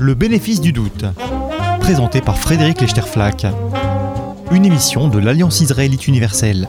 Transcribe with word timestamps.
Le 0.00 0.14
bénéfice 0.14 0.62
du 0.62 0.72
doute, 0.72 1.04
présenté 1.78 2.22
par 2.22 2.38
Frédéric 2.38 2.80
Lechterflack, 2.80 3.46
une 4.50 4.64
émission 4.64 5.08
de 5.08 5.18
l'Alliance 5.18 5.60
israélite 5.60 6.08
universelle. 6.08 6.66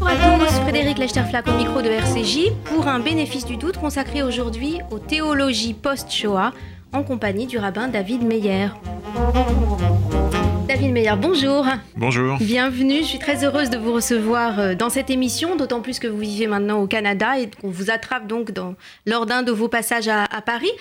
Bonjour 0.00 0.08
à 0.08 0.16
tous, 0.16 0.52
Frédéric 0.62 0.98
Lechterflack 0.98 1.46
au 1.46 1.56
micro 1.56 1.80
de 1.80 1.90
RCJ 1.90 2.50
pour 2.64 2.88
un 2.88 2.98
bénéfice 2.98 3.44
du 3.44 3.56
doute 3.56 3.78
consacré 3.78 4.24
aujourd'hui 4.24 4.80
aux 4.90 4.98
théologies 4.98 5.74
post-Shoah 5.74 6.52
en 6.92 7.04
compagnie 7.04 7.46
du 7.46 7.56
rabbin 7.56 7.86
David 7.86 8.24
Meyer. 8.24 8.70
David 10.66 10.90
Meyer, 10.90 11.14
bonjour. 11.20 11.64
Bonjour. 11.96 12.38
Bienvenue, 12.38 12.98
je 13.02 13.06
suis 13.06 13.18
très 13.20 13.44
heureuse 13.44 13.70
de 13.70 13.78
vous 13.78 13.92
recevoir 13.92 14.58
euh, 14.58 14.74
dans 14.74 14.90
cette 14.90 15.10
émission, 15.10 15.54
d'autant 15.54 15.82
plus 15.82 16.00
que 16.00 16.08
vous 16.08 16.18
vivez 16.18 16.48
maintenant 16.48 16.80
au 16.80 16.88
Canada 16.88 17.38
et 17.38 17.48
qu'on 17.48 17.70
vous 17.70 17.92
attrape 17.92 18.26
donc 18.26 18.50
dans, 18.50 18.74
lors 19.06 19.26
d'un 19.26 19.44
de 19.44 19.52
vos 19.52 19.68
passages 19.68 20.08
à, 20.08 20.24
à 20.24 20.40
Paris. 20.40 20.72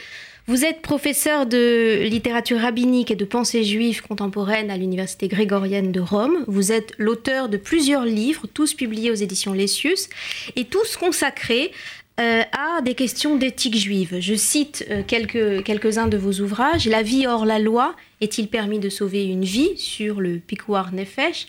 Vous 0.48 0.66
êtes 0.66 0.82
professeur 0.82 1.46
de 1.46 2.04
littérature 2.04 2.60
rabbinique 2.60 3.12
et 3.12 3.16
de 3.16 3.26
pensée 3.26 3.64
juive 3.64 4.02
contemporaine 4.02 4.72
à 4.72 4.78
l'Université 4.78 5.28
grégorienne 5.28 5.92
de 5.92 6.00
Rome. 6.00 6.44
Vous 6.48 6.72
êtes 6.72 6.94
l'auteur 6.98 7.48
de 7.48 7.58
plusieurs 7.58 8.06
livres, 8.06 8.48
tous 8.52 8.74
publiés 8.74 9.12
aux 9.12 9.16
éditions 9.16 9.54
Lessius, 9.54 10.10
et 10.56 10.66
tous 10.66 10.98
consacrés 10.98 11.72
euh, 12.20 12.42
à 12.54 12.82
des 12.82 12.96
questions 12.96 13.36
d'éthique 13.36 13.78
juive. 13.78 14.18
Je 14.20 14.34
cite 14.34 14.84
euh, 14.90 15.04
quelques, 15.06 15.64
quelques-uns 15.64 16.08
de 16.08 16.18
vos 16.18 16.42
ouvrages. 16.42 16.88
La 16.88 17.04
vie 17.04 17.28
hors 17.28 17.46
la 17.46 17.60
loi, 17.60 17.96
est-il 18.20 18.48
permis 18.48 18.80
de 18.80 18.90
sauver 18.90 19.26
une 19.26 19.46
vie 19.46 19.78
sur 19.78 20.20
le 20.20 20.40
Pikuar 20.40 20.92
Nefesh? 20.92 21.48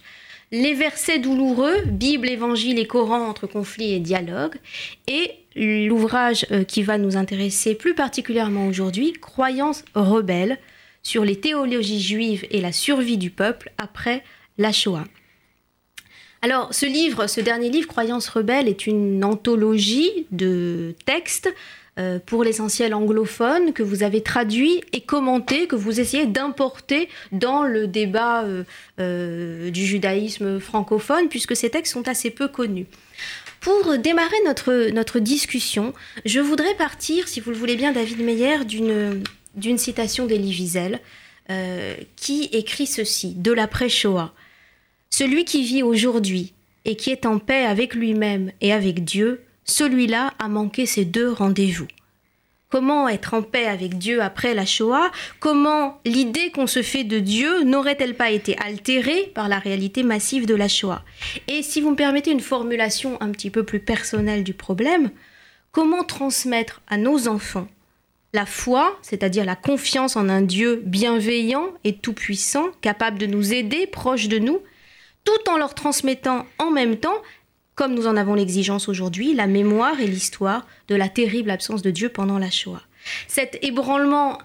Les 0.55 0.75
versets 0.75 1.19
douloureux, 1.19 1.81
Bible, 1.87 2.29
Évangile 2.29 2.79
et 2.79 2.87
Coran 2.87 3.27
entre 3.27 3.47
conflit 3.47 3.95
et 3.95 4.01
dialogue. 4.01 4.57
Et 5.09 5.31
l'ouvrage 5.57 6.45
euh, 6.51 6.63
qui 6.63 6.83
va 6.83 6.99
nous 6.99 7.17
intéresser 7.17 7.75
plus 7.75 7.95
particulièrement 7.95 8.67
aujourd'hui, 8.67 9.15
Croyances 9.15 9.83
rebelles, 9.95 10.59
sur 11.03 11.25
les 11.25 11.41
théologies 11.41 12.03
juives 12.03 12.47
et 12.51 12.61
la 12.61 12.71
survie 12.71 13.17
du 13.17 13.31
peuple 13.31 13.73
après 13.79 14.23
la 14.59 14.73
Shoah. 14.73 15.05
Alors, 16.43 16.75
ce 16.75 16.85
livre, 16.85 17.29
ce 17.29 17.41
dernier 17.41 17.71
livre, 17.71 17.89
Croyances 17.89 18.29
rebelles, 18.29 18.69
est 18.69 18.87
une 18.87 19.25
anthologie 19.25 20.27
de 20.33 20.95
textes 21.07 21.49
euh, 21.99 22.19
pour 22.25 22.43
l'essentiel 22.43 22.95
anglophone 22.95 23.75
que 23.75 23.83
vous 23.83 24.03
avez 24.03 24.23
traduit 24.23 24.83
et 24.95 25.03
commenté, 25.03 25.67
que 25.67 25.77
vous 25.77 26.01
essayez 26.01 26.25
d'importer 26.25 27.11
dans 27.33 27.65
le 27.65 27.87
débat 27.87 28.45
euh, 28.45 28.65
euh, 28.99 29.71
du 29.71 29.85
judaïsme 29.85 30.59
francophone, 30.59 31.29
puisque 31.29 31.55
ces 31.55 31.69
textes 31.69 31.93
sont 31.93 32.09
assez 32.09 32.31
peu 32.31 32.49
connus. 32.49 32.87
Pour 33.61 33.99
démarrer 33.99 34.39
notre, 34.47 34.89
notre 34.91 35.19
discussion, 35.19 35.93
je 36.25 36.41
voudrais 36.41 36.75
partir, 36.77 37.29
si 37.29 37.41
vous 37.41 37.51
le 37.51 37.59
voulez 37.59 37.77
bien, 37.77 37.93
David 37.93 38.21
Meyer, 38.21 38.65
d'une, 38.65 39.77
citation 39.77 40.25
d'Elie 40.25 40.59
Wiesel, 40.59 40.99
qui 42.17 42.45
écrit 42.53 42.87
ceci, 42.87 43.35
de 43.35 43.53
l'après-Shoah. 43.53 44.33
Celui 45.11 45.45
qui 45.45 45.63
vit 45.63 45.83
aujourd'hui 45.83 46.55
et 46.87 46.97
qui 46.97 47.11
est 47.11 47.27
en 47.27 47.39
paix 47.39 47.67
avec 47.67 47.95
lui-même 47.95 48.51
et 48.63 48.73
avec 48.73 49.05
Dieu, 49.05 49.43
celui-là 49.65 50.35
a 50.39 50.49
manqué 50.49 50.87
ces 50.87 51.05
deux 51.05 51.31
rendez-vous. 51.31 51.87
Comment 52.69 53.07
être 53.07 53.35
en 53.35 53.43
paix 53.43 53.67
avec 53.67 53.99
Dieu 53.99 54.23
après 54.23 54.55
la 54.55 54.65
Shoah? 54.65 55.11
Comment 55.41 56.01
l'idée 56.07 56.51
qu'on 56.51 56.67
se 56.67 56.81
fait 56.81 57.05
de 57.05 57.19
Dieu 57.19 57.65
n'aurait-elle 57.65 58.15
pas 58.15 58.31
été 58.31 58.57
altérée 58.59 59.31
par 59.35 59.49
la 59.49 59.59
réalité 59.59 60.03
massive 60.03 60.47
de 60.47 60.55
la 60.55 60.69
Shoah? 60.69 61.05
Et 61.49 61.63
si 61.63 61.83
vous 61.83 61.91
me 61.91 61.97
permettez 61.97 62.31
une 62.31 62.41
formulation 62.41 63.21
un 63.21 63.31
petit 63.31 63.51
peu 63.51 63.63
plus 63.63 63.81
personnelle 63.81 64.43
du 64.43 64.55
problème, 64.55 65.11
comment 65.71 66.03
transmettre 66.03 66.81
à 66.89 66.97
nos 66.97 67.29
enfants 67.29 67.69
la 68.35 68.47
foi, 68.47 68.99
c'est-à-dire 69.03 69.45
la 69.45 69.57
confiance 69.57 70.17
en 70.17 70.29
un 70.31 70.41
Dieu 70.41 70.83
bienveillant 70.87 71.69
et 71.85 71.95
tout-puissant, 71.95 72.69
capable 72.81 73.19
de 73.19 73.27
nous 73.27 73.53
aider, 73.53 73.87
proche 73.87 74.29
de 74.29 74.39
nous, 74.39 74.61
tout 75.25 75.51
en 75.51 75.59
leur 75.59 75.75
transmettant 75.75 76.47
en 76.59 76.71
même 76.71 76.97
temps, 76.97 77.21
comme 77.75 77.95
nous 77.95 78.07
en 78.07 78.17
avons 78.17 78.35
l'exigence 78.35 78.89
aujourd'hui, 78.89 79.35
la 79.35 79.47
mémoire 79.47 80.01
et 80.01 80.07
l'histoire 80.07 80.67
de 80.89 80.95
la 80.95 81.09
terrible 81.09 81.51
absence 81.51 81.83
de 81.83 81.91
Dieu 81.91 82.09
pendant 82.09 82.39
la 82.39 82.51
Shoah. 82.51 82.83
Cet 83.29 83.59
ébranlement 83.63 84.39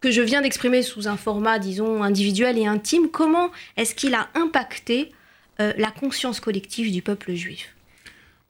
que 0.00 0.10
je 0.10 0.20
viens 0.20 0.42
d'exprimer 0.42 0.82
sous 0.82 1.08
un 1.08 1.16
format, 1.16 1.58
disons, 1.58 2.02
individuel 2.02 2.58
et 2.58 2.66
intime, 2.66 3.08
comment 3.10 3.50
est-ce 3.76 3.94
qu'il 3.94 4.14
a 4.14 4.28
impacté 4.34 5.12
euh, 5.60 5.72
la 5.78 5.90
conscience 5.90 6.40
collective 6.40 6.92
du 6.92 7.00
peuple 7.00 7.34
juif? 7.34 7.74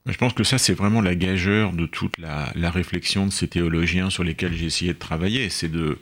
Je 0.05 0.17
pense 0.17 0.33
que 0.33 0.43
ça, 0.43 0.57
c'est 0.57 0.73
vraiment 0.73 1.01
la 1.01 1.15
gageure 1.15 1.73
de 1.73 1.85
toute 1.85 2.17
la, 2.17 2.51
réflexion 2.69 3.25
de 3.25 3.31
ces 3.31 3.47
théologiens 3.47 4.09
sur 4.09 4.23
lesquels 4.23 4.53
j'ai 4.53 4.65
essayé 4.65 4.93
de 4.93 4.99
travailler. 4.99 5.49
C'est 5.49 5.69
de, 5.69 5.97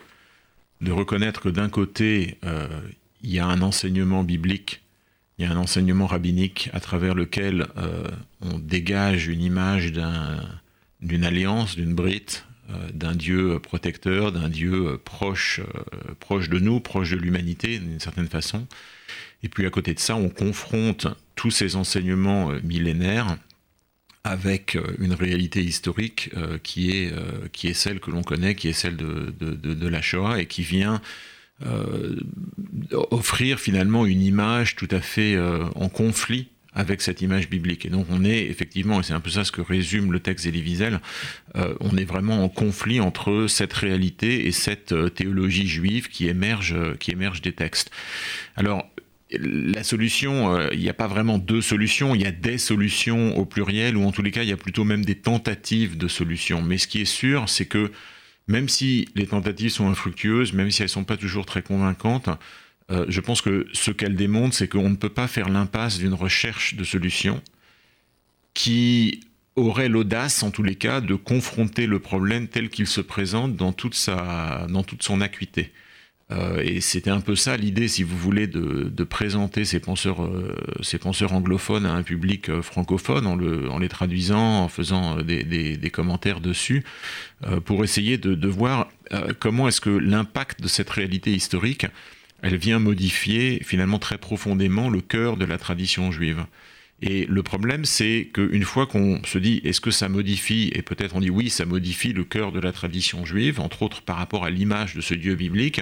de 0.82 0.92
reconnaître 0.92 1.42
que 1.42 1.50
d'un 1.50 1.70
côté, 1.70 2.38
euh, 2.44 2.68
il 3.22 3.32
y 3.32 3.40
a 3.40 3.46
un 3.46 3.62
enseignement 3.62 4.24
biblique 4.24 4.83
il 5.38 5.46
y 5.46 5.48
a 5.48 5.52
un 5.52 5.58
enseignement 5.58 6.06
rabbinique 6.06 6.70
à 6.74 6.80
travers 6.80 7.16
lequel 7.16 7.68
euh, 7.78 8.08
on 8.42 8.60
dégage 8.60 9.28
une 9.28 9.42
image 9.42 9.92
d'une 11.02 11.24
alliance, 11.24 11.76
d'une 11.76 11.96
brite, 11.96 12.46
euh, 12.70 12.90
d'un 12.94 13.16
Dieu 13.16 13.60
protecteur, 13.60 14.32
d'un 14.32 14.50
Dieu 14.50 15.00
proche, 15.04 15.60
euh, 15.60 16.14
proche 16.20 16.50
de 16.50 16.60
nous, 16.60 16.80
proche 16.80 17.12
de 17.12 17.16
l'humanité 17.16 17.80
d'une 17.80 18.00
certaine 18.00 18.28
façon. 18.28 18.68
Et 19.42 19.50
puis 19.50 19.66
à 19.66 19.70
côté 19.70 19.94
de 19.94 20.00
ça, 20.00 20.16
on 20.16 20.30
confronte 20.30 21.08
tous 21.36 21.52
ces 21.52 21.76
enseignements 21.76 22.52
millénaires 22.64 23.38
avec 24.24 24.78
une 25.00 25.14
réalité 25.14 25.62
historique 25.62 26.30
qui, 26.64 26.92
est, 26.92 27.14
qui 27.52 27.68
est 27.68 27.74
celle 27.74 28.00
que 28.00 28.10
l'on 28.10 28.24
connaît, 28.24 28.56
qui 28.56 28.70
est 28.70 28.74
celle 28.74 28.96
de, 28.96 29.34
de, 29.38 29.54
de, 29.54 29.88
la 29.90 30.02
Shoah 30.02 30.40
et 30.40 30.46
qui 30.46 30.62
vient 30.62 31.02
euh, 31.66 32.16
offrir 33.12 33.60
finalement 33.60 34.06
une 34.06 34.22
image 34.22 34.76
tout 34.76 34.88
à 34.92 35.00
fait 35.00 35.36
euh, 35.36 35.64
en 35.76 35.88
conflit 35.88 36.50
avec 36.74 37.02
cette 37.02 37.22
image 37.22 37.48
biblique. 37.48 37.86
Et 37.86 37.90
donc 37.90 38.08
on 38.10 38.26
est 38.26 38.46
effectivement, 38.48 39.00
et 39.00 39.04
c'est 39.04 39.14
un 39.14 39.20
peu 39.20 39.30
ça 39.30 39.44
ce 39.44 39.52
que 39.52 39.62
résume 39.62 40.12
le 40.12 40.20
texte 40.20 40.46
d'Elie 40.46 40.64
Wiesel, 40.64 41.00
euh, 41.56 41.76
on 41.80 41.96
est 41.96 42.06
vraiment 42.06 42.44
en 42.44 42.50
conflit 42.50 43.00
entre 43.00 43.46
cette 43.48 43.74
réalité 43.74 44.48
et 44.48 44.52
cette 44.52 44.96
théologie 45.14 45.68
juive 45.68 46.10
qui 46.10 46.28
émerge, 46.28 46.76
qui 47.00 47.12
émerge 47.12 47.42
des 47.42 47.54
textes. 47.54 47.92
Alors 48.56 48.90
la 49.32 49.84
solution, 49.84 50.70
il 50.72 50.80
n'y 50.80 50.90
a 50.90 50.94
pas 50.94 51.08
vraiment 51.08 51.38
deux 51.38 51.62
solutions, 51.62 52.14
il 52.14 52.22
y 52.22 52.26
a 52.26 52.32
des 52.32 52.58
solutions 52.58 53.38
au 53.38 53.46
pluriel, 53.46 53.96
ou 53.98 54.04
en 54.06 54.12
tous 54.12 54.22
les 54.22 54.30
cas, 54.30 54.44
il 54.44 54.50
y 54.50 54.54
a 54.54 54.58
plutôt 54.58 54.84
même 54.84 55.06
des 55.06 55.16
tentatives 55.16 55.98
de 55.98 56.08
solutions. 56.08 56.62
Mais 56.62 56.78
ce 56.78 56.88
qui 56.88 57.02
est 57.02 57.06
sûr, 57.06 57.50
c'est 57.50 57.66
que 57.66 57.92
même 58.48 58.70
si 58.70 59.08
les 59.16 59.28
tentatives 59.28 59.72
sont 59.72 59.90
infructueuses, 59.90 60.54
même 60.54 60.72
si 60.72 60.82
elles 60.82 60.88
ne 60.88 60.92
sont 60.92 61.04
pas 61.04 61.18
toujours 61.18 61.46
très 61.46 61.62
convaincantes, 61.62 62.30
euh, 62.92 63.06
je 63.08 63.22
pense 63.22 63.42
que 63.42 63.68
ce 63.74 63.92
qu'elles 63.92 64.16
démontrent, 64.16 64.56
c'est 64.56 64.68
qu'on 64.68 64.90
ne 64.90 64.96
peut 64.96 65.10
pas 65.10 65.28
faire 65.28 65.50
l'impasse 65.50 65.98
d'une 65.98 66.14
recherche 66.14 66.76
de 66.76 66.84
solutions 66.84 67.42
qui 68.54 69.22
aurait 69.56 69.90
l'audace, 69.90 70.44
en 70.44 70.52
tous 70.52 70.64
les 70.64 70.76
cas, 70.76 71.00
de 71.00 71.16
confronter 71.16 71.86
le 71.86 72.00
problème 72.00 72.48
tel 72.48 72.70
qu'il 72.70 72.88
se 72.88 73.02
présente 73.02 73.56
dans 73.56 73.72
toute, 73.72 73.96
sa, 73.96 74.68
dans 74.70 74.84
toute 74.84 75.04
son 75.04 75.22
acuité. 75.22 75.72
Euh, 76.32 76.62
et 76.64 76.82
c'était 76.82 77.10
un 77.10 77.20
peu 77.20 77.36
ça 77.36 77.58
l'idée, 77.58 77.88
si 77.88 78.04
vous 78.04 78.18
voulez, 78.18 78.48
de, 78.48 79.04
présenter 79.04 79.66
ces 79.66 79.80
penseurs, 79.80 80.24
euh, 80.24 80.56
ces 80.82 80.98
penseurs 80.98 81.34
anglophones 81.34 81.86
à 81.86 81.94
un 81.94 82.04
public 82.04 82.50
euh, 82.50 82.62
francophone 82.62 83.28
en, 83.28 83.36
le, 83.36 83.70
en, 83.70 83.80
les 83.80 83.90
traduisant, 83.90 84.64
en 84.64 84.68
faisant 84.70 85.22
des, 85.22 85.92
commentaires 85.92 86.40
dessus, 86.40 86.84
pour 87.66 87.84
essayer 87.84 88.18
de, 88.18 88.34
de 88.34 88.48
voir 88.48 88.90
comment 89.40 89.68
est-ce 89.68 89.82
que 89.82 89.90
l'impact 89.92 90.62
de 90.62 90.68
cette 90.68 90.90
réalité 90.90 91.32
historique, 91.32 91.86
elle 92.42 92.56
vient 92.56 92.80
modifier 92.80 93.62
finalement 93.64 94.00
très 94.00 94.18
profondément 94.18 94.90
le 94.90 95.02
cœur 95.02 95.38
de 95.38 95.46
la 95.46 95.58
tradition 95.58 96.12
juive. 96.12 96.46
Et 97.06 97.26
le 97.26 97.44
problème, 97.44 97.84
c'est 97.84 98.30
qu'une 98.34 98.64
fois 98.64 98.88
qu'on 98.88 99.22
se 99.26 99.38
dit 99.38 99.60
est-ce 99.66 99.82
que 99.82 99.92
ça 99.92 100.08
modifie, 100.08 100.72
et 100.74 100.82
peut-être 100.82 101.18
on 101.18 101.20
dit 101.20 101.30
oui, 101.30 101.50
ça 101.50 101.66
modifie 101.66 102.14
le 102.14 102.24
cœur 102.24 102.54
de 102.54 102.62
la 102.62 102.72
tradition 102.72 103.26
juive, 103.26 103.60
entre 103.60 103.84
autres 103.84 104.02
par 104.02 104.16
rapport 104.16 104.46
à 104.46 104.50
l'image 104.50 104.96
de 104.96 105.02
ce 105.02 105.14
Dieu 105.14 105.36
biblique, 105.36 105.82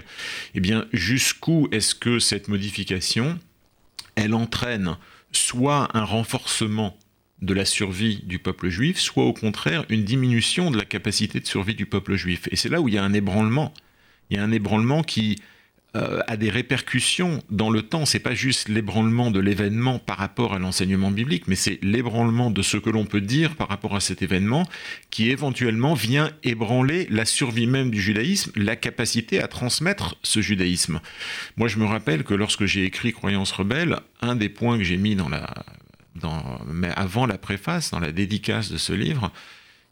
eh 0.55 0.59
bien 0.59 0.87
jusqu'où 0.93 1.67
est-ce 1.71 1.93
que 1.93 2.17
cette 2.17 2.47
modification, 2.47 3.37
elle 4.15 4.33
entraîne 4.33 4.97
soit 5.31 5.95
un 5.95 6.05
renforcement 6.05 6.97
de 7.43 7.53
la 7.53 7.65
survie 7.65 8.23
du 8.25 8.39
peuple 8.39 8.69
juif, 8.69 8.97
soit 8.97 9.25
au 9.25 9.33
contraire 9.33 9.85
une 9.89 10.03
diminution 10.03 10.71
de 10.71 10.77
la 10.77 10.85
capacité 10.85 11.39
de 11.39 11.45
survie 11.45 11.75
du 11.75 11.85
peuple 11.85 12.15
juif? 12.15 12.47
Et 12.49 12.55
c'est 12.55 12.69
là 12.69 12.81
où 12.81 12.87
il 12.87 12.95
y 12.95 12.97
a 12.97 13.03
un 13.03 13.13
ébranlement. 13.13 13.75
Il 14.31 14.37
y 14.37 14.39
a 14.39 14.43
un 14.43 14.51
ébranlement 14.51 15.03
qui 15.03 15.37
euh, 15.93 16.21
a 16.27 16.37
des 16.37 16.49
répercussions 16.49 17.43
dans 17.49 17.69
le 17.69 17.81
temps. 17.81 18.05
C'est 18.05 18.19
pas 18.19 18.33
juste 18.33 18.69
l'ébranlement 18.69 19.29
de 19.29 19.41
l'événement 19.41 19.99
par 19.99 20.17
rapport 20.19 20.53
à 20.53 20.59
l'enseignement 20.59 21.11
biblique, 21.11 21.49
mais 21.49 21.55
c'est 21.55 21.79
l'ébranlement 21.83 22.49
de 22.49 22.61
ce 22.61 22.77
que 22.77 22.89
l'on 22.89 23.05
peut 23.05 23.19
dire 23.19 23.57
par 23.57 23.67
rapport 23.67 23.93
à 23.93 23.99
cet 23.99 24.21
événement 24.21 24.65
qui 25.09 25.31
éventuellement 25.31 25.93
vient 25.93 26.31
ébranler 26.43 27.07
la 27.09 27.25
survie 27.25 27.67
même 27.67 27.91
du 27.91 27.99
judaïsme, 27.99 28.53
la 28.55 28.77
capacité 28.77 29.41
à 29.41 29.49
transmettre 29.49 30.15
ce 30.23 30.39
judaïsme. 30.39 31.01
Moi, 31.57 31.67
je 31.67 31.77
me 31.77 31.85
rappelle 31.85 32.23
que 32.23 32.33
lorsque 32.33 32.63
j'ai 32.63 32.85
écrit 32.85 33.11
Croyances 33.11 33.51
rebelles, 33.51 33.99
un 34.21 34.37
des 34.37 34.47
points 34.47 34.77
que 34.77 34.85
j'ai 34.85 34.95
mis 34.95 35.17
dans 35.17 35.27
la, 35.27 35.53
dans, 36.15 36.61
mais 36.71 36.91
avant 36.95 37.25
la 37.25 37.37
préface, 37.37 37.91
dans 37.91 37.99
la 37.99 38.13
dédicace 38.13 38.71
de 38.71 38.77
ce 38.77 38.93
livre, 38.93 39.29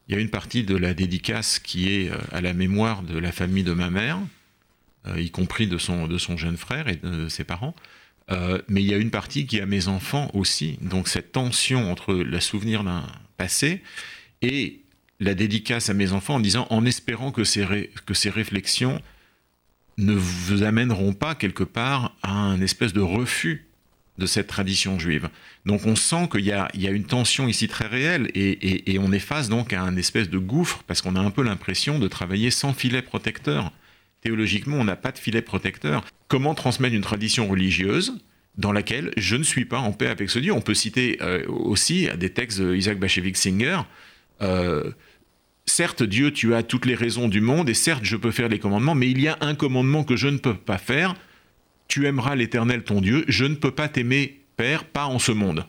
Il 0.08 0.16
y 0.16 0.18
a 0.18 0.22
une 0.22 0.30
partie 0.30 0.64
de 0.64 0.78
la 0.78 0.94
dédicace 0.94 1.60
qui 1.60 1.90
est 1.90 2.10
à 2.32 2.42
la 2.42 2.54
mémoire 2.54 3.04
de 3.04 3.20
la 3.20 3.32
famille 3.32 3.64
de 3.64 3.74
ma 3.74 3.92
mère, 3.92 4.18
y 5.18 5.32
compris 5.32 5.68
de 5.68 5.78
son, 5.78 6.08
de 6.08 6.18
son 6.18 6.38
jeune 6.38 6.58
frère 6.58 6.88
et 6.88 6.96
de 6.98 7.30
ses 7.30 7.44
parents. 7.44 7.76
mais 8.68 8.82
il 8.82 8.88
y 8.88 8.94
a 8.94 8.98
une 8.98 9.12
partie 9.12 9.46
qui 9.46 9.60
à 9.60 9.66
mes 9.66 9.88
enfants 9.88 10.30
aussi. 10.34 10.78
Donc 10.82 11.08
cette 11.08 11.32
tension 11.32 11.92
entre 11.92 12.14
le 12.14 12.40
souvenir 12.40 12.84
d'un 12.84 13.06
passé 13.38 13.82
et 14.42 14.82
la 15.20 15.34
dédicace 15.34 15.90
à 15.90 15.94
mes 15.94 16.12
enfants 16.12 16.36
en 16.36 16.40
disant, 16.40 16.68
en 16.70 16.86
espérant 16.86 17.32
que 17.32 17.44
ces, 17.44 17.92
que 18.06 18.14
ces 18.14 18.30
réflexions 18.30 19.02
ne 19.98 20.14
vous 20.14 20.64
amèneront 20.64 21.14
pas 21.14 21.36
quelque 21.36 21.64
part 21.64 22.16
à 22.24 22.32
un 22.32 22.62
espèce 22.62 22.94
de 22.94 23.02
refus 23.02 23.68
de 24.18 24.26
cette 24.26 24.48
tradition 24.48 25.00
juive. 25.00 25.30
Donc 25.66 25.86
on 25.86 25.96
sent 25.96 26.28
qu'il 26.32 26.46
y, 26.46 26.52
a, 26.52 26.70
une 26.74 27.06
tension 27.06 27.48
ici 27.48 27.68
très 27.68 27.88
réelle 27.88 28.30
et, 28.36 28.98
on 29.00 29.12
est 29.12 29.20
face 29.20 29.50
donc 29.50 29.74
à 29.74 29.82
un 29.82 29.96
espèce 29.96 30.30
de 30.30 30.38
gouffre 30.38 30.84
parce 30.88 31.02
qu'on 31.02 31.16
a 31.16 31.20
un 31.20 31.32
peu 31.32 31.42
l'impression 31.42 32.00
de 32.00 32.08
travailler 32.08 32.52
sans 32.52 32.74
filet 32.74 33.02
protecteur. 33.02 33.72
Théologiquement, 34.22 34.78
on 34.78 34.84
n'a 34.84 34.96
pas 34.96 35.12
de 35.12 35.18
filet 35.18 35.42
protecteur. 35.42 36.04
Comment 36.28 36.54
transmettre 36.54 36.96
une 36.96 37.02
tradition 37.02 37.48
religieuse 37.48 38.20
dans 38.58 38.72
laquelle 38.72 39.12
je 39.16 39.36
ne 39.36 39.44
suis 39.44 39.66
pas 39.66 39.80
en 39.80 39.94
paix 39.94 40.08
avec 40.08 40.30
ce 40.30 40.40
Dieu? 40.40 40.52
On 40.52 40.62
peut 40.62 40.74
citer 40.74 41.18
euh, 41.22 41.46
aussi 41.48 42.10
des 42.18 42.30
textes 42.30 42.62
d'Isaac 42.62 43.00
Bashevik-Singer. 43.00 43.82
Euh, 44.42 44.92
certes, 45.66 46.04
Dieu, 46.04 46.32
tu 46.32 46.54
as 46.54 46.64
toutes 46.64 46.86
les 46.86 46.96
raisons 46.96 47.30
du 47.30 47.42
monde, 47.42 47.70
et 47.70 47.74
certes, 47.74 48.04
je 48.04 48.18
peux 48.18 48.32
faire 48.32 48.50
les 48.50 48.60
commandements, 48.60 48.96
mais 48.96 49.10
il 49.10 49.22
y 49.22 49.28
a 49.28 49.38
un 49.42 49.56
commandement 49.56 50.04
que 50.04 50.18
je 50.18 50.28
ne 50.28 50.38
peux 50.38 50.56
pas 50.56 50.78
faire. 50.78 51.16
Tu 51.88 52.06
aimeras 52.06 52.36
l'Éternel 52.36 52.84
ton 52.84 53.02
Dieu, 53.02 53.24
je 53.28 53.46
ne 53.46 53.56
peux 53.56 53.72
pas 53.72 53.88
t'aimer, 53.88 54.42
Père, 54.58 54.84
pas 54.84 55.06
en 55.06 55.20
ce 55.20 55.32
monde. 55.32 55.66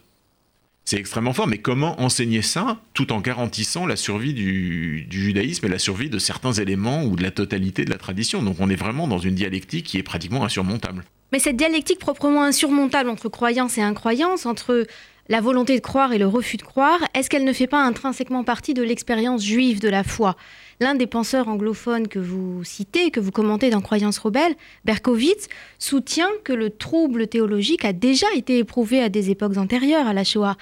C'est 0.90 0.98
extrêmement 0.98 1.32
fort, 1.32 1.46
mais 1.46 1.58
comment 1.58 2.00
enseigner 2.00 2.42
ça 2.42 2.81
tout 2.94 3.12
en 3.12 3.20
garantissant 3.20 3.87
la 3.87 3.94
survie 3.94 4.34
du, 4.34 5.06
judaïsme 5.08 5.66
et 5.66 5.69
la 5.69 5.78
survie 5.78 6.10
de 6.10 6.19
certains 6.19 6.50
éléments 6.50 7.04
ou 7.04 7.14
de 7.14 7.22
la 7.22 7.31
totalité 7.31 7.84
de 7.84 7.90
la 7.90 7.96
tradition? 7.96 8.42
Donc 8.42 8.56
on 8.58 8.69
est 8.69 8.75
vraiment 8.75 9.06
dans 9.06 9.20
une 9.20 9.37
dialectique 9.37 9.87
qui 9.87 9.98
est 9.98 10.02
pratiquement 10.02 10.42
insurmontable. 10.42 11.04
Mais 11.31 11.38
cette 11.38 11.54
dialectique 11.54 12.00
proprement 12.00 12.42
insurmontable 12.42 13.08
entre 13.08 13.28
croyance 13.28 13.78
et 13.78 13.82
incroyance, 13.82 14.46
entre 14.46 14.84
la 15.28 15.40
volonté 15.40 15.76
de 15.76 15.81
croire 15.81 16.12
et 16.12 16.19
le 16.19 16.26
refus 16.26 16.56
de 16.56 16.62
croire, 16.62 16.98
est-ce 17.14 17.31
qu'elle 17.31 17.44
ne 17.44 17.52
fait 17.52 17.69
pas 17.69 17.84
intrinsèquement 17.84 18.42
partie 18.42 18.75
de 18.75 18.82
l'expérience 18.82 19.44
juive 19.44 19.78
de 19.78 19.88
la 19.88 20.02
foi? 20.02 20.34
L'un 20.80 20.94
des 20.94 21.06
penseurs 21.06 21.48
anglophones 21.48 22.08
que 22.08 22.18
vous 22.18 22.64
citez, 22.64 23.10
que 23.10 23.20
vous 23.20 23.30
commentez 23.30 23.70
dans 23.70 23.80
Croyance 23.80 24.18
rebelle, 24.18 24.54
Berkowitz, 24.84 25.48
soutient 25.78 26.30
que 26.42 26.52
le 26.52 26.70
trouble 26.70 27.26
théologique 27.26 27.84
a 27.84 27.92
déjà 27.92 28.26
été 28.34 28.58
éprouvé 28.58 29.02
à 29.02 29.08
des 29.08 29.30
époques 29.30 29.58
antérieures 29.58 30.06
à 30.06 30.14
la 30.14 30.24
Shoah. 30.24 30.56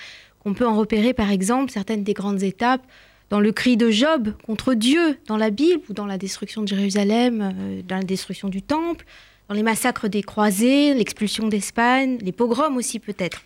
On 0.45 0.55
peut 0.55 0.67
en 0.67 0.77
repérer 0.77 1.15
par 1.15 1.31
exemple 1.31 1.71
certaines 1.71 2.03
des 2.03 2.15
grandes 2.15 2.43
étapes 2.43 2.83
dans 3.31 3.41
le 3.41 3.53
cri 3.53 3.77
de 3.77 3.91
Job 3.91 4.35
contre 4.45 4.75
Dieu 4.75 5.19
dans 5.27 5.37
la 5.37 5.51
Bible 5.51 5.83
ou 5.89 5.93
dans 5.93 6.07
la 6.07 6.19
destruction 6.19 6.63
de 6.63 6.69
Jérusalem, 6.69 7.55
euh, 7.55 7.83
dans 7.87 7.97
la 7.97 8.03
destruction 8.03 8.49
du 8.49 8.63
temple, 8.63 9.05
dans 9.49 9.55
les 9.55 9.63
massacres 9.63 10.09
des 10.09 10.23
croisés, 10.23 10.95
l'expulsion 10.95 11.47
d'Espagne, 11.47 12.19
les 12.23 12.33
pogroms 12.33 12.77
aussi 12.77 12.99
peut-être 12.99 13.43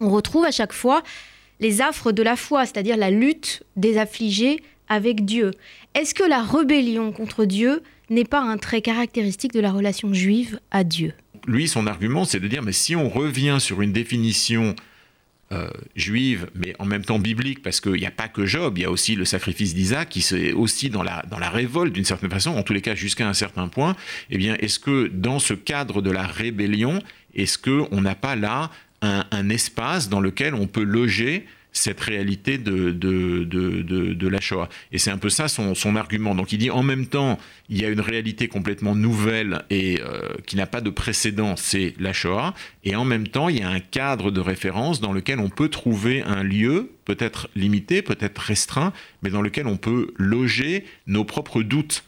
on 0.00 0.08
retrouve 0.08 0.44
à 0.44 0.50
chaque 0.50 0.72
fois 0.72 1.02
les 1.60 1.82
affres 1.82 2.10
de 2.10 2.22
la 2.22 2.36
foi, 2.36 2.64
c'est-à-dire 2.64 2.96
la 2.96 3.10
lutte 3.10 3.62
des 3.76 3.98
affligés 3.98 4.62
avec 4.88 5.24
Dieu. 5.24 5.52
Est-ce 5.94 6.14
que 6.14 6.22
la 6.22 6.42
rébellion 6.42 7.12
contre 7.12 7.44
Dieu 7.44 7.82
n'est 8.10 8.24
pas 8.24 8.40
un 8.40 8.58
trait 8.58 8.82
caractéristique 8.82 9.52
de 9.52 9.60
la 9.60 9.72
relation 9.72 10.14
juive 10.14 10.60
à 10.70 10.84
Dieu? 10.84 11.12
Lui, 11.46 11.68
son 11.68 11.86
argument, 11.86 12.24
c'est 12.24 12.40
de 12.40 12.48
dire, 12.48 12.62
mais 12.62 12.72
si 12.72 12.94
on 12.94 13.08
revient 13.08 13.56
sur 13.60 13.82
une 13.82 13.92
définition 13.92 14.76
euh, 15.52 15.68
juive, 15.96 16.48
mais 16.54 16.76
en 16.78 16.84
même 16.84 17.04
temps 17.04 17.18
biblique, 17.18 17.60
parce 17.60 17.80
qu'il 17.80 17.94
n'y 17.94 18.06
a 18.06 18.12
pas 18.12 18.28
que 18.28 18.46
Job, 18.46 18.78
il 18.78 18.82
y 18.82 18.84
a 18.84 18.90
aussi 18.90 19.16
le 19.16 19.24
sacrifice 19.24 19.74
d'Isaac, 19.74 20.08
qui 20.08 20.20
est 20.20 20.52
aussi 20.52 20.90
dans 20.90 21.02
la, 21.02 21.24
dans 21.28 21.40
la 21.40 21.50
révolte 21.50 21.92
d'une 21.92 22.04
certaine 22.04 22.30
façon, 22.30 22.50
en 22.50 22.62
tous 22.62 22.72
les 22.72 22.82
cas 22.82 22.94
jusqu'à 22.94 23.28
un 23.28 23.34
certain 23.34 23.66
point, 23.66 23.96
eh 24.30 24.38
bien, 24.38 24.54
est-ce 24.60 24.78
que 24.78 25.08
dans 25.08 25.40
ce 25.40 25.54
cadre 25.54 26.02
de 26.02 26.10
la 26.12 26.24
rébellion, 26.24 27.02
est-ce 27.34 27.58
qu'on 27.58 28.00
n'a 28.00 28.14
pas 28.14 28.36
là 28.36 28.70
un, 29.02 29.48
espace 29.48 30.08
dans 30.08 30.20
lequel 30.20 30.54
on 30.54 30.66
peut 30.66 30.82
loger 30.82 31.46
cette 31.72 32.00
réalité 32.00 32.58
de, 32.58 32.90
de, 32.90 33.44
de, 33.44 34.28
la 34.28 34.40
Shoah. 34.40 34.68
Et 34.92 34.98
c'est 34.98 35.10
un 35.10 35.18
peu 35.18 35.30
ça 35.30 35.48
son, 35.48 35.74
son, 35.74 35.96
argument. 35.96 36.34
Donc 36.34 36.52
il 36.52 36.58
dit 36.58 36.70
en 36.70 36.82
même 36.82 37.06
temps, 37.06 37.38
il 37.68 37.80
y 37.80 37.84
a 37.84 37.88
une 37.88 38.00
réalité 38.00 38.48
complètement 38.48 38.94
nouvelle 38.94 39.64
et 39.70 40.00
euh, 40.00 40.20
qui 40.46 40.56
n'a 40.56 40.66
pas 40.66 40.80
de 40.80 40.90
précédent, 40.90 41.54
c'est 41.56 41.94
la 41.98 42.12
Shoah. 42.12 42.54
Et 42.84 42.96
en 42.96 43.04
même 43.04 43.28
temps, 43.28 43.48
il 43.48 43.58
y 43.58 43.62
a 43.62 43.68
un 43.68 43.80
cadre 43.80 44.30
de 44.30 44.40
référence 44.40 45.00
dans 45.00 45.12
lequel 45.12 45.38
on 45.38 45.48
peut 45.48 45.68
trouver 45.68 46.22
un 46.22 46.42
lieu, 46.42 46.90
peut-être 47.04 47.48
limité, 47.54 48.02
peut-être 48.02 48.38
restreint, 48.38 48.92
mais 49.22 49.30
dans 49.30 49.42
lequel 49.42 49.66
on 49.66 49.76
peut 49.76 50.12
loger 50.16 50.84
nos 51.06 51.24
propres 51.24 51.62
doutes 51.62 52.04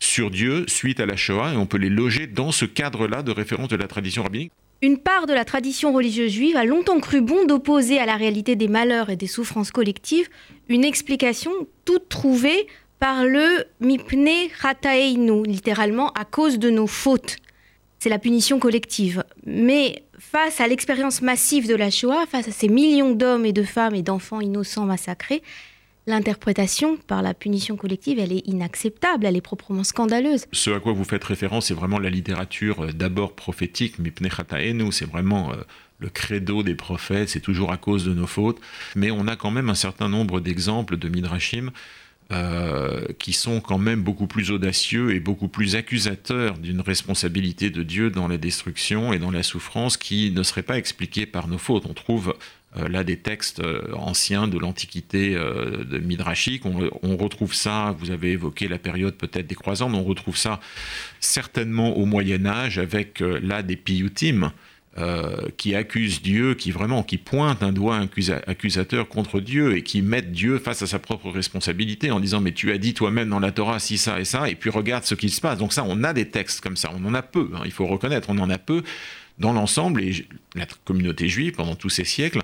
sur 0.00 0.30
Dieu 0.30 0.64
suite 0.66 0.98
à 1.00 1.06
la 1.06 1.16
Shoah 1.16 1.52
et 1.52 1.56
on 1.56 1.66
peut 1.66 1.76
les 1.76 1.90
loger 1.90 2.26
dans 2.26 2.52
ce 2.52 2.64
cadre-là 2.64 3.22
de 3.22 3.32
référence 3.32 3.68
de 3.68 3.76
la 3.76 3.86
tradition 3.86 4.22
rabbinique. 4.22 4.52
Une 4.82 4.96
part 4.96 5.26
de 5.26 5.34
la 5.34 5.44
tradition 5.44 5.92
religieuse 5.92 6.32
juive 6.32 6.56
a 6.56 6.64
longtemps 6.64 7.00
cru 7.00 7.20
bon 7.20 7.44
d'opposer 7.44 7.98
à 7.98 8.06
la 8.06 8.16
réalité 8.16 8.56
des 8.56 8.68
malheurs 8.68 9.10
et 9.10 9.16
des 9.16 9.26
souffrances 9.26 9.70
collectives 9.70 10.28
une 10.68 10.84
explication 10.84 11.50
toute 11.84 12.08
trouvée 12.08 12.66
par 12.98 13.24
le 13.24 13.64
mipne 13.80 14.48
chataeinu, 14.58 15.42
littéralement 15.44 16.12
à 16.12 16.24
cause 16.24 16.58
de 16.58 16.70
nos 16.70 16.86
fautes. 16.86 17.36
C'est 17.98 18.08
la 18.08 18.18
punition 18.18 18.58
collective. 18.58 19.22
Mais 19.44 20.02
face 20.18 20.62
à 20.62 20.66
l'expérience 20.66 21.20
massive 21.20 21.68
de 21.68 21.74
la 21.74 21.90
Shoah, 21.90 22.24
face 22.26 22.48
à 22.48 22.52
ces 22.52 22.68
millions 22.68 23.14
d'hommes 23.14 23.44
et 23.44 23.52
de 23.52 23.62
femmes 23.62 23.94
et 23.94 24.02
d'enfants 24.02 24.40
innocents 24.40 24.86
massacrés, 24.86 25.42
l'interprétation 26.10 26.98
par 26.98 27.22
la 27.22 27.34
punition 27.34 27.76
collective, 27.76 28.18
elle 28.18 28.32
est 28.32 28.46
inacceptable, 28.46 29.26
elle 29.26 29.36
est 29.36 29.40
proprement 29.40 29.84
scandaleuse. 29.84 30.44
Ce 30.52 30.70
à 30.70 30.80
quoi 30.80 30.92
vous 30.92 31.04
faites 31.04 31.24
référence, 31.24 31.66
c'est 31.66 31.74
vraiment 31.74 31.98
la 31.98 32.10
littérature 32.10 32.84
euh, 32.84 32.92
d'abord 32.92 33.34
prophétique, 33.34 33.94
c'est 34.90 35.08
vraiment 35.08 35.52
euh, 35.52 35.56
le 35.98 36.08
credo 36.08 36.62
des 36.62 36.74
prophètes, 36.74 37.30
c'est 37.30 37.40
toujours 37.40 37.72
à 37.72 37.76
cause 37.76 38.04
de 38.04 38.12
nos 38.12 38.26
fautes, 38.26 38.60
mais 38.96 39.10
on 39.10 39.26
a 39.26 39.36
quand 39.36 39.50
même 39.50 39.70
un 39.70 39.74
certain 39.74 40.08
nombre 40.08 40.40
d'exemples 40.40 40.96
de 40.96 41.08
Midrashim 41.08 41.70
euh, 42.32 43.06
qui 43.18 43.32
sont 43.32 43.60
quand 43.60 43.78
même 43.78 44.02
beaucoup 44.02 44.28
plus 44.28 44.52
audacieux 44.52 45.12
et 45.12 45.18
beaucoup 45.18 45.48
plus 45.48 45.74
accusateurs 45.74 46.58
d'une 46.58 46.80
responsabilité 46.80 47.70
de 47.70 47.82
Dieu 47.82 48.10
dans 48.10 48.28
la 48.28 48.36
destruction 48.36 49.12
et 49.12 49.18
dans 49.18 49.32
la 49.32 49.42
souffrance 49.42 49.96
qui 49.96 50.30
ne 50.30 50.44
serait 50.44 50.62
pas 50.62 50.78
expliquée 50.78 51.26
par 51.26 51.48
nos 51.48 51.58
fautes. 51.58 51.86
On 51.86 51.92
trouve 51.94 52.36
là 52.76 53.02
des 53.02 53.16
textes 53.16 53.60
euh, 53.60 53.82
anciens 53.94 54.46
de 54.46 54.56
l'Antiquité 54.58 55.34
euh, 55.34 55.84
de 55.84 55.98
Midrashique. 55.98 56.64
On, 56.64 57.16
retrouve 57.16 57.52
ça, 57.52 57.94
vous 57.98 58.10
avez 58.10 58.32
évoqué 58.32 58.68
la 58.68 58.78
période 58.78 59.14
peut-être 59.14 59.46
des 59.46 59.54
croisants, 59.54 59.88
mais 59.88 59.98
on 59.98 60.04
retrouve 60.04 60.36
ça 60.36 60.60
certainement 61.18 61.96
au 61.96 62.06
Moyen 62.06 62.46
Âge 62.46 62.78
avec 62.78 63.20
là 63.20 63.62
des 63.62 63.76
piyutim. 63.76 64.52
qui 65.56 65.74
accusent 65.74 66.20
Dieu, 66.20 66.54
qui 66.54 66.72
vraiment 66.72 67.02
qui 67.02 67.16
pointent 67.16 67.62
un 67.62 67.72
doigt 67.72 68.00
accusateur 68.46 69.08
contre 69.08 69.40
Dieu 69.40 69.76
et 69.76 69.82
qui 69.82 70.02
mettent 70.02 70.32
Dieu 70.32 70.58
face 70.58 70.82
à 70.82 70.86
sa 70.86 70.98
propre 70.98 71.30
responsabilité 71.30 72.10
en 72.10 72.20
disant 72.20 72.40
mais 72.40 72.52
tu 72.52 72.70
as 72.72 72.78
dit 72.78 72.92
toi-même 72.92 73.28
dans 73.28 73.40
la 73.40 73.52
Torah 73.52 73.78
si 73.78 73.98
ça 73.98 74.20
et 74.20 74.24
ça 74.24 74.48
et 74.50 74.56
puis 74.56 74.68
regarde 74.68 75.04
ce 75.04 75.14
qui 75.14 75.30
se 75.30 75.40
passe. 75.40 75.58
Donc 75.58 75.72
ça 75.72 75.84
on 75.86 76.02
a 76.04 76.12
des 76.12 76.28
textes 76.28 76.60
comme 76.60 76.76
ça, 76.76 76.90
on 76.94 77.04
en 77.06 77.14
a 77.14 77.22
peu, 77.22 77.50
hein, 77.54 77.62
il 77.64 77.72
faut 77.72 77.86
reconnaître, 77.86 78.28
on 78.30 78.38
en 78.38 78.50
a 78.50 78.58
peu 78.58 78.82
dans 79.40 79.52
l'ensemble, 79.52 80.02
et 80.02 80.26
la 80.54 80.66
communauté 80.84 81.28
juive, 81.28 81.54
pendant 81.54 81.74
tous 81.74 81.90
ces 81.90 82.04
siècles, 82.04 82.42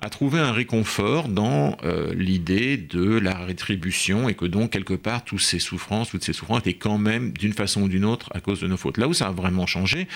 a 0.00 0.10
trouvé 0.10 0.38
un 0.38 0.52
réconfort 0.52 1.28
dans 1.28 1.76
euh, 1.82 2.14
l'idée 2.14 2.76
de 2.76 3.18
la 3.18 3.38
rétribution 3.38 4.28
et 4.28 4.34
que 4.34 4.44
donc 4.44 4.70
quelque 4.70 4.94
part 4.94 5.24
toutes 5.24 5.40
ces 5.40 5.58
souffrances, 5.58 6.10
toutes 6.10 6.24
ces 6.24 6.34
souffrances 6.34 6.60
étaient 6.60 6.74
quand 6.74 6.98
même 6.98 7.32
d'une 7.32 7.54
façon 7.54 7.82
ou 7.82 7.88
d'une 7.88 8.04
autre 8.04 8.30
à 8.34 8.40
cause 8.40 8.60
de 8.60 8.66
nos 8.66 8.76
fautes. 8.76 8.98
Là 8.98 9.08
où 9.08 9.14
ça 9.14 9.28
a 9.28 9.32
vraiment 9.32 9.66
changé, 9.66 10.06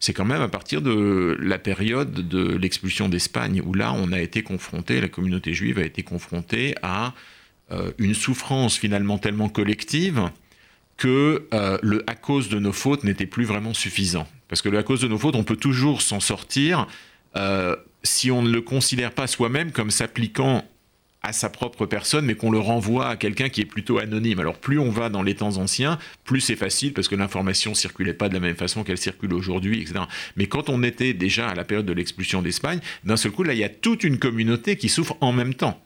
c'est 0.00 0.12
quand 0.12 0.24
même 0.24 0.42
à 0.42 0.48
partir 0.48 0.82
de 0.82 1.36
la 1.40 1.58
période 1.58 2.28
de 2.28 2.56
l'expulsion 2.56 3.08
d'Espagne 3.08 3.62
où 3.64 3.72
là 3.72 3.92
on 3.92 4.12
a 4.12 4.20
été 4.20 4.42
confronté, 4.42 5.00
la 5.00 5.08
communauté 5.08 5.54
juive 5.54 5.78
a 5.78 5.84
été 5.84 6.02
confrontée 6.02 6.74
à 6.82 7.14
euh, 7.70 7.92
une 7.98 8.14
souffrance 8.14 8.76
finalement 8.76 9.18
tellement 9.18 9.48
collective 9.48 10.28
que 10.96 11.46
euh, 11.54 11.78
le 11.82 12.02
à 12.10 12.16
cause 12.16 12.48
de 12.48 12.58
nos 12.58 12.72
fautes 12.72 13.04
n'était 13.04 13.26
plus 13.26 13.44
vraiment 13.44 13.74
suffisant. 13.74 14.26
Parce 14.50 14.60
que 14.60 14.68
à 14.76 14.82
cause 14.82 15.00
de 15.00 15.08
nos 15.08 15.16
fautes, 15.16 15.36
on 15.36 15.44
peut 15.44 15.56
toujours 15.56 16.02
s'en 16.02 16.20
sortir 16.20 16.86
euh, 17.36 17.76
si 18.02 18.30
on 18.30 18.42
ne 18.42 18.50
le 18.50 18.60
considère 18.60 19.12
pas 19.12 19.26
soi-même 19.26 19.72
comme 19.72 19.90
s'appliquant 19.90 20.64
à 21.22 21.32
sa 21.32 21.50
propre 21.50 21.84
personne, 21.86 22.24
mais 22.24 22.34
qu'on 22.34 22.50
le 22.50 22.58
renvoie 22.58 23.08
à 23.08 23.16
quelqu'un 23.16 23.50
qui 23.50 23.60
est 23.60 23.66
plutôt 23.66 23.98
anonyme. 23.98 24.40
Alors 24.40 24.56
plus 24.56 24.78
on 24.78 24.90
va 24.90 25.10
dans 25.10 25.22
les 25.22 25.34
temps 25.34 25.58
anciens, 25.58 25.98
plus 26.24 26.40
c'est 26.40 26.56
facile 26.56 26.94
parce 26.94 27.08
que 27.08 27.14
l'information 27.14 27.74
circulait 27.74 28.14
pas 28.14 28.28
de 28.28 28.34
la 28.34 28.40
même 28.40 28.56
façon 28.56 28.84
qu'elle 28.84 28.98
circule 28.98 29.34
aujourd'hui, 29.34 29.82
etc. 29.82 30.00
Mais 30.36 30.46
quand 30.46 30.68
on 30.68 30.82
était 30.82 31.12
déjà 31.12 31.48
à 31.48 31.54
la 31.54 31.64
période 31.64 31.86
de 31.86 31.92
l'expulsion 31.92 32.42
d'Espagne, 32.42 32.80
d'un 33.04 33.16
seul 33.16 33.32
coup, 33.32 33.42
là, 33.42 33.52
il 33.52 33.58
y 33.58 33.64
a 33.64 33.68
toute 33.68 34.02
une 34.02 34.18
communauté 34.18 34.76
qui 34.76 34.88
souffre 34.88 35.16
en 35.20 35.32
même 35.32 35.54
temps. 35.54 35.80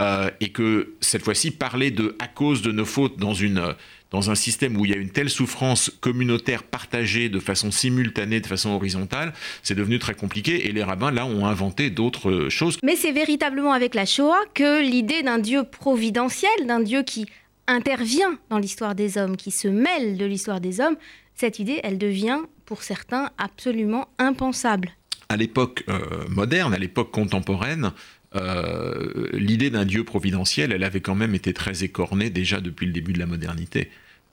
euh, 0.00 0.30
et 0.40 0.48
que 0.48 0.94
cette 1.00 1.22
fois-ci 1.22 1.50
parler 1.50 1.90
de 1.90 2.16
à 2.18 2.26
cause 2.26 2.62
de 2.62 2.72
nos 2.72 2.84
fautes 2.84 3.18
dans 3.18 3.34
une 3.34 3.74
dans 4.12 4.30
un 4.30 4.34
système 4.34 4.76
où 4.76 4.84
il 4.84 4.92
y 4.92 4.94
a 4.94 4.98
une 4.98 5.10
telle 5.10 5.30
souffrance 5.30 5.90
communautaire 6.00 6.62
partagée 6.62 7.28
de 7.28 7.40
façon 7.40 7.70
simultanée, 7.70 8.40
de 8.40 8.46
façon 8.46 8.70
horizontale, 8.70 9.32
c'est 9.62 9.74
devenu 9.74 9.98
très 9.98 10.14
compliqué 10.14 10.68
et 10.68 10.72
les 10.72 10.82
rabbins 10.82 11.10
là 11.10 11.26
ont 11.26 11.46
inventé 11.46 11.90
d'autres 11.90 12.48
choses. 12.48 12.78
Mais 12.84 12.94
c'est 12.94 13.12
véritablement 13.12 13.72
avec 13.72 13.94
la 13.94 14.06
Shoah 14.06 14.40
que 14.54 14.82
l'idée 14.82 15.22
d'un 15.22 15.38
Dieu 15.38 15.64
providentiel, 15.64 16.52
d'un 16.66 16.80
Dieu 16.80 17.02
qui 17.02 17.26
intervient 17.66 18.38
dans 18.50 18.58
l'histoire 18.58 18.94
des 18.94 19.18
hommes, 19.18 19.36
qui 19.36 19.50
se 19.50 19.68
mêle 19.68 20.18
de 20.18 20.26
l'histoire 20.26 20.60
des 20.60 20.80
hommes, 20.80 20.96
cette 21.34 21.58
idée, 21.58 21.80
elle 21.82 21.98
devient 21.98 22.38
pour 22.66 22.82
certains 22.82 23.30
absolument 23.38 24.08
impensable. 24.18 24.92
À 25.28 25.36
l'époque 25.36 25.84
euh, 25.88 26.00
moderne, 26.28 26.74
à 26.74 26.78
l'époque 26.78 27.10
contemporaine, 27.10 27.92
euh, 28.34 29.28
l'idée 29.32 29.70
d'un 29.70 29.84
Dieu 29.84 30.04
providentiel, 30.04 30.72
elle 30.72 30.84
avait 30.84 31.00
quand 31.00 31.14
même 31.14 31.34
été 31.34 31.52
très 31.52 31.84
écornée 31.84 32.30
déjà 32.30 32.60
depuis 32.60 32.86
le 32.86 32.92
début 32.92 33.12
de 33.12 33.18
la 33.18 33.26
modernité. 33.26 33.90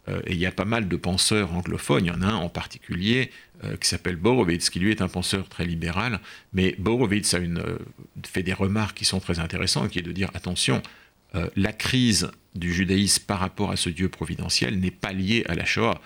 Euh, 0.07 0.21
et 0.25 0.33
il 0.33 0.39
y 0.39 0.45
a 0.45 0.51
pas 0.51 0.65
mal 0.65 0.87
de 0.87 0.95
penseurs 0.95 1.53
anglophones, 1.53 2.05
il 2.05 2.07
y 2.07 2.11
en 2.11 2.21
a 2.21 2.27
un 2.27 2.35
en 2.35 2.49
particulier 2.49 3.31
qui 3.81 3.89
s'appelle 3.89 4.15
Borowitz, 4.15 4.69
qui 4.69 4.79
lui 4.79 4.89
est 4.89 5.01
un 5.01 5.09
penseur 5.09 5.49
très 5.49 5.65
libéral, 5.65 6.21
mais 6.53 6.75
Borowitz 6.79 7.33
a 7.33 7.39
une, 7.39 7.61
fait 8.25 8.41
des 8.41 8.53
remarques 8.53 8.95
qui 8.95 9.03
sont 9.03 9.19
très 9.19 9.39
intéressantes, 9.39 9.89
qui 9.89 9.99
est 9.99 10.01
de 10.01 10.13
dire 10.13 10.29
attention, 10.33 10.81
la 11.57 11.73
crise 11.73 12.31
du 12.55 12.73
judaïsme 12.73 13.25
par 13.27 13.39
rapport 13.39 13.71
à 13.71 13.75
ce 13.75 13.89
Dieu 13.89 14.07
providentiel 14.07 14.79
n'est 14.79 14.91
pas 14.91 15.11
liée 15.11 15.43
à 15.49 15.55
la 15.55 15.65
Shoah. 15.65 15.99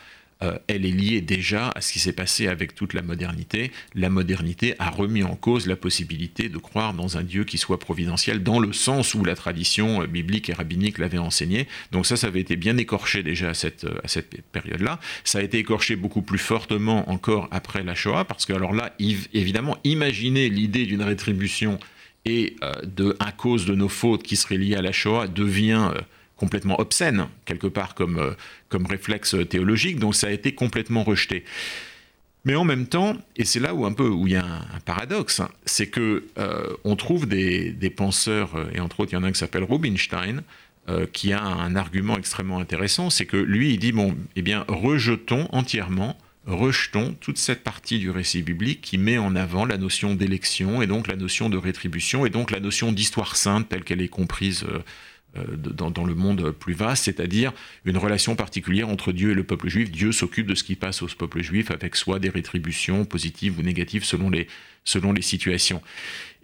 Euh, 0.43 0.57
elle 0.67 0.85
est 0.85 0.91
liée 0.91 1.21
déjà 1.21 1.71
à 1.75 1.81
ce 1.81 1.93
qui 1.93 1.99
s'est 1.99 2.13
passé 2.13 2.47
avec 2.47 2.75
toute 2.75 2.93
la 2.93 3.01
modernité. 3.01 3.71
La 3.95 4.09
modernité 4.09 4.75
a 4.79 4.89
remis 4.89 5.23
en 5.23 5.35
cause 5.35 5.67
la 5.67 5.75
possibilité 5.75 6.49
de 6.49 6.57
croire 6.57 6.93
dans 6.93 7.17
un 7.17 7.23
Dieu 7.23 7.43
qui 7.45 7.57
soit 7.57 7.79
providentiel 7.79 8.43
dans 8.43 8.59
le 8.59 8.73
sens 8.73 9.13
où 9.13 9.23
la 9.23 9.35
tradition 9.35 10.01
euh, 10.01 10.07
biblique 10.07 10.49
et 10.49 10.53
rabbinique 10.53 10.97
l'avait 10.97 11.17
enseigné. 11.17 11.67
Donc 11.91 12.05
ça, 12.05 12.17
ça 12.17 12.27
avait 12.27 12.41
été 12.41 12.55
bien 12.55 12.77
écorché 12.77 13.23
déjà 13.23 13.49
à 13.49 13.53
cette, 13.53 13.85
à 14.03 14.07
cette 14.07 14.41
période-là. 14.51 14.99
Ça 15.23 15.39
a 15.39 15.41
été 15.41 15.57
écorché 15.57 15.95
beaucoup 15.95 16.21
plus 16.21 16.39
fortement 16.39 17.09
encore 17.09 17.47
après 17.51 17.83
la 17.83 17.95
Shoah, 17.95 18.25
parce 18.25 18.45
que 18.45 18.53
alors 18.53 18.73
là, 18.73 18.93
évidemment, 19.33 19.77
imaginez 19.83 20.49
l'idée 20.49 20.85
d'une 20.85 21.01
rétribution 21.01 21.79
et 22.25 22.55
euh, 22.63 23.13
à 23.19 23.31
cause 23.31 23.65
de 23.65 23.75
nos 23.75 23.89
fautes 23.89 24.23
qui 24.23 24.35
seraient 24.35 24.57
liées 24.57 24.75
à 24.75 24.81
la 24.81 24.91
Shoah 24.91 25.27
devient 25.27 25.91
complètement 26.43 26.77
obscène, 26.81 27.27
quelque 27.45 27.67
part 27.67 27.95
comme, 27.95 28.17
euh, 28.17 28.31
comme 28.67 28.85
réflexe 28.85 29.33
théologique, 29.49 29.97
donc 29.97 30.13
ça 30.13 30.27
a 30.27 30.31
été 30.31 30.53
complètement 30.53 31.03
rejeté. 31.05 31.45
Mais 32.43 32.55
en 32.55 32.65
même 32.65 32.85
temps, 32.85 33.15
et 33.37 33.45
c'est 33.45 33.61
là 33.61 33.73
où 33.73 33.85
un 33.85 33.93
peu 33.93 34.09
où 34.09 34.27
il 34.27 34.33
y 34.33 34.35
a 34.35 34.43
un, 34.43 34.79
paradoxe, 34.83 35.39
hein, 35.39 35.49
c'est 35.65 35.87
que 35.87 36.25
euh, 36.37 36.67
on 36.83 36.97
trouve 36.97 37.29
des, 37.29 37.93
penseurs, 37.95 38.55
euh, 38.55 38.65
et 38.73 38.81
entre 38.81 38.99
autres 38.99 39.13
il 39.13 39.15
y 39.15 39.17
en 39.17 39.23
a 39.23 39.27
un 39.27 39.31
qui 39.31 39.39
s'appelle 39.39 39.63
Rubinstein, 39.63 40.43
qui 41.13 41.31
a 41.31 41.41
un 41.41 41.77
argument 41.77 42.17
extrêmement 42.17 42.59
intéressant, 42.59 43.09
c'est 43.09 43.25
que 43.25 43.37
lui 43.37 43.73
il 43.73 43.79
dit 43.79 43.93
bon, 43.93 44.17
eh 44.35 44.41
bien 44.41 44.65
rejetons 44.67 45.47
entièrement, 45.53 46.17
rejetons 46.45 47.15
toute 47.21 47.37
cette 47.37 47.63
partie 47.63 47.99
du 47.99 48.09
récit 48.09 48.41
biblique 48.41 48.81
qui 48.81 48.97
met 48.97 49.17
en 49.17 49.33
avant 49.37 49.63
la 49.63 49.77
notion 49.77 50.13
d'élection 50.13 50.81
et 50.81 50.87
donc 50.87 51.07
la 51.07 51.15
notion 51.15 51.47
de 51.47 51.55
rétribution 51.55 52.25
et 52.25 52.29
donc 52.29 52.51
la 52.51 52.59
notion 52.59 52.91
d'histoire 52.91 53.37
sainte 53.37 53.69
telle 53.69 53.85
qu'elle 53.85 54.01
est 54.01 54.09
comprise 54.09 54.65
dans, 55.35 56.05
le 56.05 56.15
monde 56.15 56.51
plus 56.51 56.73
vaste, 56.73 57.05
c'est-à-dire 57.05 57.53
une 57.85 57.97
relation 57.97 58.35
particulière 58.35 58.89
entre 58.89 59.11
Dieu 59.11 59.31
et 59.31 59.33
le 59.33 59.43
peuple 59.43 59.69
juif. 59.69 59.91
Dieu 59.91 60.11
s'occupe 60.11 60.47
de 60.47 60.55
ce 60.55 60.63
qui 60.63 60.75
passe 60.75 61.01
au 61.01 61.07
peuple 61.07 61.41
juif 61.41 61.71
avec 61.71 61.95
soit 61.95 62.19
des 62.19 62.29
rétributions 62.29 63.05
positives 63.05 63.57
ou 63.59 63.61
négatives 63.63 64.03
selon 64.03 64.29
les, 64.29 64.47
selon 64.85 65.11
les 65.11 65.21
situations. 65.21 65.81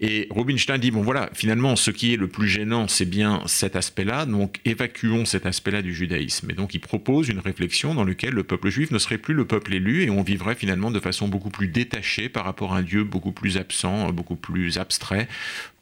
Et 0.01 0.27
Rubinstein 0.29 0.77
dit, 0.77 0.91
bon 0.91 1.01
voilà, 1.01 1.29
finalement, 1.33 1.75
ce 1.75 1.91
qui 1.91 2.13
est 2.13 2.17
le 2.17 2.29
plus 2.29 2.47
gênant, 2.47 2.87
c'est 2.87 3.05
bien 3.05 3.43
cet 3.47 3.75
aspect-là, 3.75 4.25
donc 4.25 4.61
évacuons 4.63 5.25
cet 5.25 5.45
aspect-là 5.45 5.81
du 5.81 5.93
judaïsme. 5.93 6.49
Et 6.51 6.53
donc 6.53 6.73
il 6.73 6.79
propose 6.79 7.27
une 7.27 7.39
réflexion 7.39 7.93
dans 7.93 8.05
laquelle 8.05 8.33
le 8.33 8.43
peuple 8.43 8.69
juif 8.69 8.91
ne 8.91 8.97
serait 8.97 9.17
plus 9.17 9.33
le 9.33 9.45
peuple 9.45 9.73
élu 9.73 10.03
et 10.03 10.09
on 10.09 10.21
vivrait 10.21 10.55
finalement 10.55 10.89
de 10.89 11.01
façon 11.01 11.27
beaucoup 11.27 11.49
plus 11.49 11.67
détachée 11.67 12.29
par 12.29 12.45
rapport 12.45 12.73
à 12.73 12.77
un 12.77 12.81
Dieu 12.81 13.03
beaucoup 13.03 13.33
plus 13.33 13.57
absent, 13.57 14.09
beaucoup 14.11 14.37
plus 14.37 14.77
abstrait, 14.77 15.27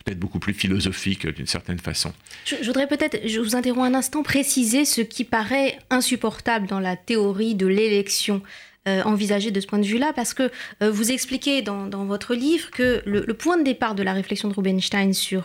peut-être 0.04 0.20
beaucoup 0.20 0.40
plus 0.40 0.54
philosophique 0.54 1.28
d'une 1.28 1.46
certaine 1.46 1.80
façon. 1.80 2.12
Je, 2.46 2.56
voudrais 2.66 2.88
peut-être, 2.88 3.20
je 3.24 3.40
vous 3.40 3.56
interromps 3.56 3.88
un 3.88 3.94
instant, 3.94 4.24
préciser 4.24 4.86
ce 4.86 5.02
qui 5.02 5.26
paraît 5.26 5.78
insupportable 5.92 6.66
dans 6.66 6.80
la 6.80 6.96
théorie 6.96 7.54
de 7.54 7.68
l'élection. 7.68 8.42
Euh, 8.88 9.02
envisagée 9.04 9.52
de 9.52 9.60
ce 9.60 9.68
point 9.68 9.80
de 9.80 9.86
vue-là, 9.86 10.14
parce 10.14 10.34
que 10.34 10.50
euh, 10.82 10.90
vous 10.90 11.12
expliquez 11.12 11.62
dans, 11.62 12.06
votre 12.06 12.34
livre 12.34 12.72
que 12.72 13.02
le, 13.06 13.34
point 13.34 13.58
de 13.58 13.64
départ 13.64 13.96
de 13.96 14.04
la 14.04 14.14
réflexion 14.14 14.48
de 14.48 14.54
Rubinstein 14.54 15.12
sur 15.12 15.44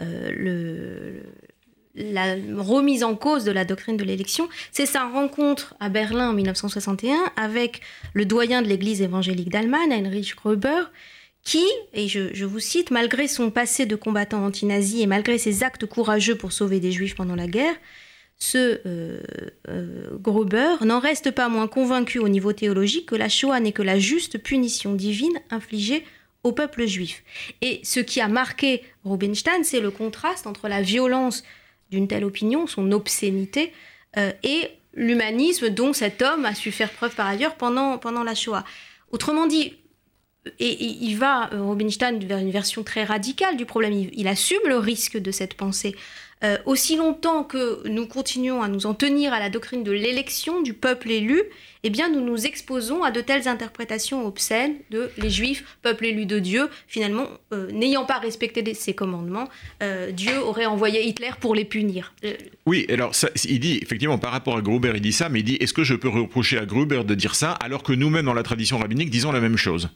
euh, 0.00 1.20
la 1.94 2.36
remise 2.56 3.04
en 3.04 3.14
cause 3.14 3.44
de 3.44 3.50
la 3.50 3.66
doctrine 3.66 3.98
de 3.98 4.04
l'élection, 4.04 4.48
c'est 4.72 4.86
sa 4.86 5.06
rencontre 5.06 5.74
à 5.80 5.90
Berlin 5.90 6.30
en 6.30 6.32
1961 6.32 7.14
avec 7.36 7.82
le 8.14 8.24
doyen 8.24 8.62
de 8.62 8.68
l'Église 8.68 9.02
évangélique 9.02 9.50
d'Allemagne, 9.50 9.92
Heinrich 9.92 10.34
Gröber, 10.36 10.90
qui, 11.42 11.66
et 11.92 12.08
je, 12.08 12.44
vous 12.46 12.60
cite, 12.60 12.90
malgré 12.90 13.28
son 13.28 13.50
passé 13.50 13.84
de 13.84 13.96
combattant 13.96 14.46
anti-nazi 14.46 15.02
et 15.02 15.06
malgré 15.06 15.36
ses 15.36 15.62
actes 15.62 15.84
courageux 15.84 16.36
pour 16.36 16.52
sauver 16.52 16.80
des 16.80 16.92
juifs 16.92 17.16
pendant 17.16 17.36
la 17.36 17.48
guerre, 17.48 17.74
ce 18.38 18.80
euh, 18.86 19.20
euh, 19.68 20.10
Gruber 20.20 20.76
n'en 20.82 21.00
reste 21.00 21.32
pas 21.32 21.48
moins 21.48 21.66
convaincu 21.66 22.18
au 22.18 22.28
niveau 22.28 22.52
théologique 22.52 23.06
que 23.06 23.16
la 23.16 23.28
Shoah 23.28 23.60
n'est 23.60 23.72
que 23.72 23.82
la 23.82 23.98
juste 23.98 24.38
punition 24.38 24.94
divine 24.94 25.38
infligée 25.50 26.04
au 26.44 26.52
peuple 26.52 26.86
juif. 26.86 27.24
Et 27.62 27.80
ce 27.82 27.98
qui 28.00 28.20
a 28.20 28.28
marqué 28.28 28.82
Rubinstein, 29.04 29.64
c'est 29.64 29.80
le 29.80 29.90
contraste 29.90 30.46
entre 30.46 30.68
la 30.68 30.82
violence 30.82 31.42
d'une 31.90 32.06
telle 32.06 32.24
opinion, 32.24 32.66
son 32.66 32.92
obscénité, 32.92 33.72
euh, 34.16 34.32
et 34.44 34.68
l'humanisme 34.94 35.70
dont 35.70 35.92
cet 35.92 36.22
homme 36.22 36.44
a 36.44 36.54
su 36.54 36.70
faire 36.70 36.90
preuve 36.92 37.14
par 37.14 37.26
ailleurs 37.26 37.56
pendant, 37.56 37.98
la 38.24 38.34
Shoah. 38.34 38.64
Autrement 39.10 39.46
dit, 39.46 39.74
et, 40.60 40.84
il 40.84 41.16
va, 41.16 41.46
Rubinstein, 41.52 42.18
vers 42.20 42.38
une 42.38 42.50
version 42.50 42.84
très 42.84 43.04
radicale 43.04 43.56
du 43.56 43.66
problème. 43.66 43.92
Il, 44.12 44.28
assume 44.28 44.66
le 44.66 44.78
risque 44.78 45.18
de 45.18 45.30
cette 45.30 45.54
pensée. 45.54 45.94
Euh, 46.44 46.56
aussi 46.66 46.96
longtemps 46.96 47.42
que 47.42 47.86
nous 47.88 48.06
continuons 48.06 48.62
à 48.62 48.68
nous 48.68 48.86
en 48.86 48.94
tenir 48.94 49.32
à 49.32 49.40
la 49.40 49.50
doctrine 49.50 49.82
de 49.82 49.92
l'élection 49.92 50.62
du 50.62 50.72
peuple 50.72 51.10
élu, 51.10 51.42
eh 51.82 51.90
bien 51.90 52.08
nous 52.08 52.20
nous 52.20 52.46
exposons 52.46 53.02
à 53.02 53.10
de 53.10 53.20
telles 53.20 53.48
interprétations 53.48 54.26
obscènes 54.26 54.76
de 54.90 55.10
les 55.18 55.30
juifs, 55.30 55.64
peuple 55.82 56.06
élu 56.06 56.26
de 56.26 56.38
Dieu, 56.38 56.68
finalement 56.86 57.26
euh, 57.52 57.70
n'ayant 57.72 58.04
pas 58.04 58.18
respecté 58.18 58.62
ses 58.74 58.94
commandements, 58.94 59.48
Dieu 60.12 60.38
aurait 60.42 60.66
envoyé 60.66 61.06
Hitler 61.06 61.30
pour 61.40 61.54
les 61.54 61.64
punir. 61.64 62.12
Oui, 62.66 62.86
alors 62.88 63.12
il 63.44 63.60
dit 63.60 63.78
effectivement 63.82 64.18
par 64.18 64.32
rapport 64.32 64.56
à 64.56 64.62
Gruber, 64.62 64.92
il 64.94 65.00
dit 65.00 65.12
ça, 65.12 65.28
mais 65.28 65.40
il 65.40 65.44
dit 65.44 65.56
est-ce 65.56 65.72
que 65.72 65.84
je 65.84 65.94
peux 65.94 66.08
reprocher 66.08 66.58
à 66.58 66.66
Gruber 66.66 67.04
de 67.04 67.14
dire 67.14 67.34
ça 67.34 67.52
alors 67.52 67.82
que 67.82 67.92
nous-mêmes 67.92 68.26
dans 68.26 68.34
la 68.34 68.42
tradition 68.42 68.78
rabbinique 68.78 69.10
disons 69.10 69.32
la 69.32 69.40
même 69.40 69.56
chose? 69.56 69.88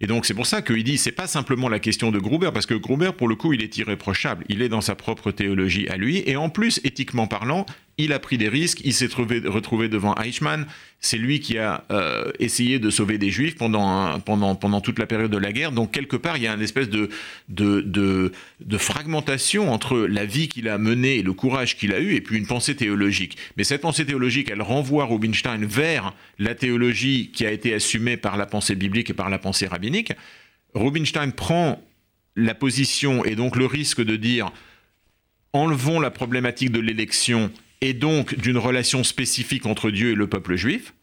Et 0.00 0.06
donc 0.06 0.26
c'est 0.26 0.34
pour 0.34 0.46
ça 0.46 0.62
qu'il 0.62 0.84
dit 0.84 0.98
c'est 0.98 1.12
pas 1.12 1.26
simplement 1.26 1.68
la 1.68 1.80
question 1.80 2.10
de 2.10 2.18
Gruber 2.18 2.50
parce 2.52 2.66
que 2.66 2.74
Gruber 2.74 3.10
pour 3.16 3.28
le 3.28 3.34
coup 3.34 3.52
il 3.52 3.62
est 3.62 3.76
irréprochable, 3.78 4.44
il 4.48 4.62
est 4.62 4.68
dans 4.68 4.80
sa 4.80 4.94
propre 4.94 5.30
théologie 5.30 5.88
à 5.88 5.96
lui 5.96 6.22
et 6.26 6.36
en 6.36 6.50
plus 6.50 6.80
éthiquement 6.84 7.26
parlant 7.26 7.66
il 7.98 8.12
a 8.12 8.20
pris 8.20 8.38
des 8.38 8.48
risques, 8.48 8.80
il 8.84 8.94
s'est 8.94 9.08
retrouvé 9.08 9.88
devant 9.88 10.14
Eichmann, 10.14 10.66
c'est 11.00 11.18
lui 11.18 11.40
qui 11.40 11.58
a 11.58 11.84
euh, 11.90 12.30
essayé 12.38 12.78
de 12.78 12.90
sauver 12.90 13.18
des 13.18 13.30
juifs 13.30 13.56
pendant, 13.56 14.18
pendant, 14.20 14.54
pendant 14.54 14.80
toute 14.80 14.98
la 14.98 15.06
période 15.06 15.30
de 15.30 15.36
la 15.36 15.52
guerre. 15.52 15.72
Donc 15.72 15.92
quelque 15.92 16.16
part, 16.16 16.36
il 16.36 16.44
y 16.44 16.46
a 16.46 16.54
une 16.54 16.62
espèce 16.62 16.88
de, 16.88 17.08
de, 17.48 18.32
de, 18.60 18.78
fragmentation 18.78 19.72
entre 19.72 19.98
la 19.98 20.24
vie 20.24 20.48
qu'il 20.48 20.68
a 20.68 20.78
menée 20.78 21.16
et 21.16 21.22
le 21.22 21.32
courage 21.32 21.76
qu'il 21.76 21.92
a 21.92 22.00
eu, 22.00 22.14
et 22.14 22.20
puis 22.20 22.38
une 22.38 22.46
pensée 22.46 22.76
théologique. 22.76 23.36
Mais 23.56 23.64
cette 23.64 23.80
pensée 23.80 24.06
théologique, 24.06 24.50
elle 24.50 24.62
renvoie 24.62 25.04
Rubinstein 25.04 25.64
vers 25.64 26.14
la 26.38 26.54
théologie 26.54 27.30
qui 27.32 27.44
a 27.46 27.50
été 27.50 27.74
assumée 27.74 28.16
par 28.16 28.36
la 28.36 28.46
pensée 28.46 28.76
biblique 28.76 29.10
et 29.10 29.14
par 29.14 29.28
la 29.28 29.38
pensée 29.38 29.66
rabbinique. 29.66 29.87
Rubinstein 30.74 31.30
prend 31.30 31.82
la 32.36 32.54
position 32.54 33.24
et 33.24 33.34
donc 33.34 33.56
le 33.56 33.66
risque 33.66 34.02
de 34.02 34.16
dire 34.16 34.50
enlevons 35.52 36.00
la 36.00 36.10
problématique 36.10 36.70
de 36.70 36.80
l'élection 36.80 37.50
et 37.80 37.94
donc 37.94 38.34
d'une 38.36 38.58
relation 38.58 39.04
spécifique 39.04 39.66
entre 39.66 39.90
Dieu 39.90 40.12
et 40.12 40.14
le 40.14 40.28
peuple 40.28 40.56
juif, 40.56 40.94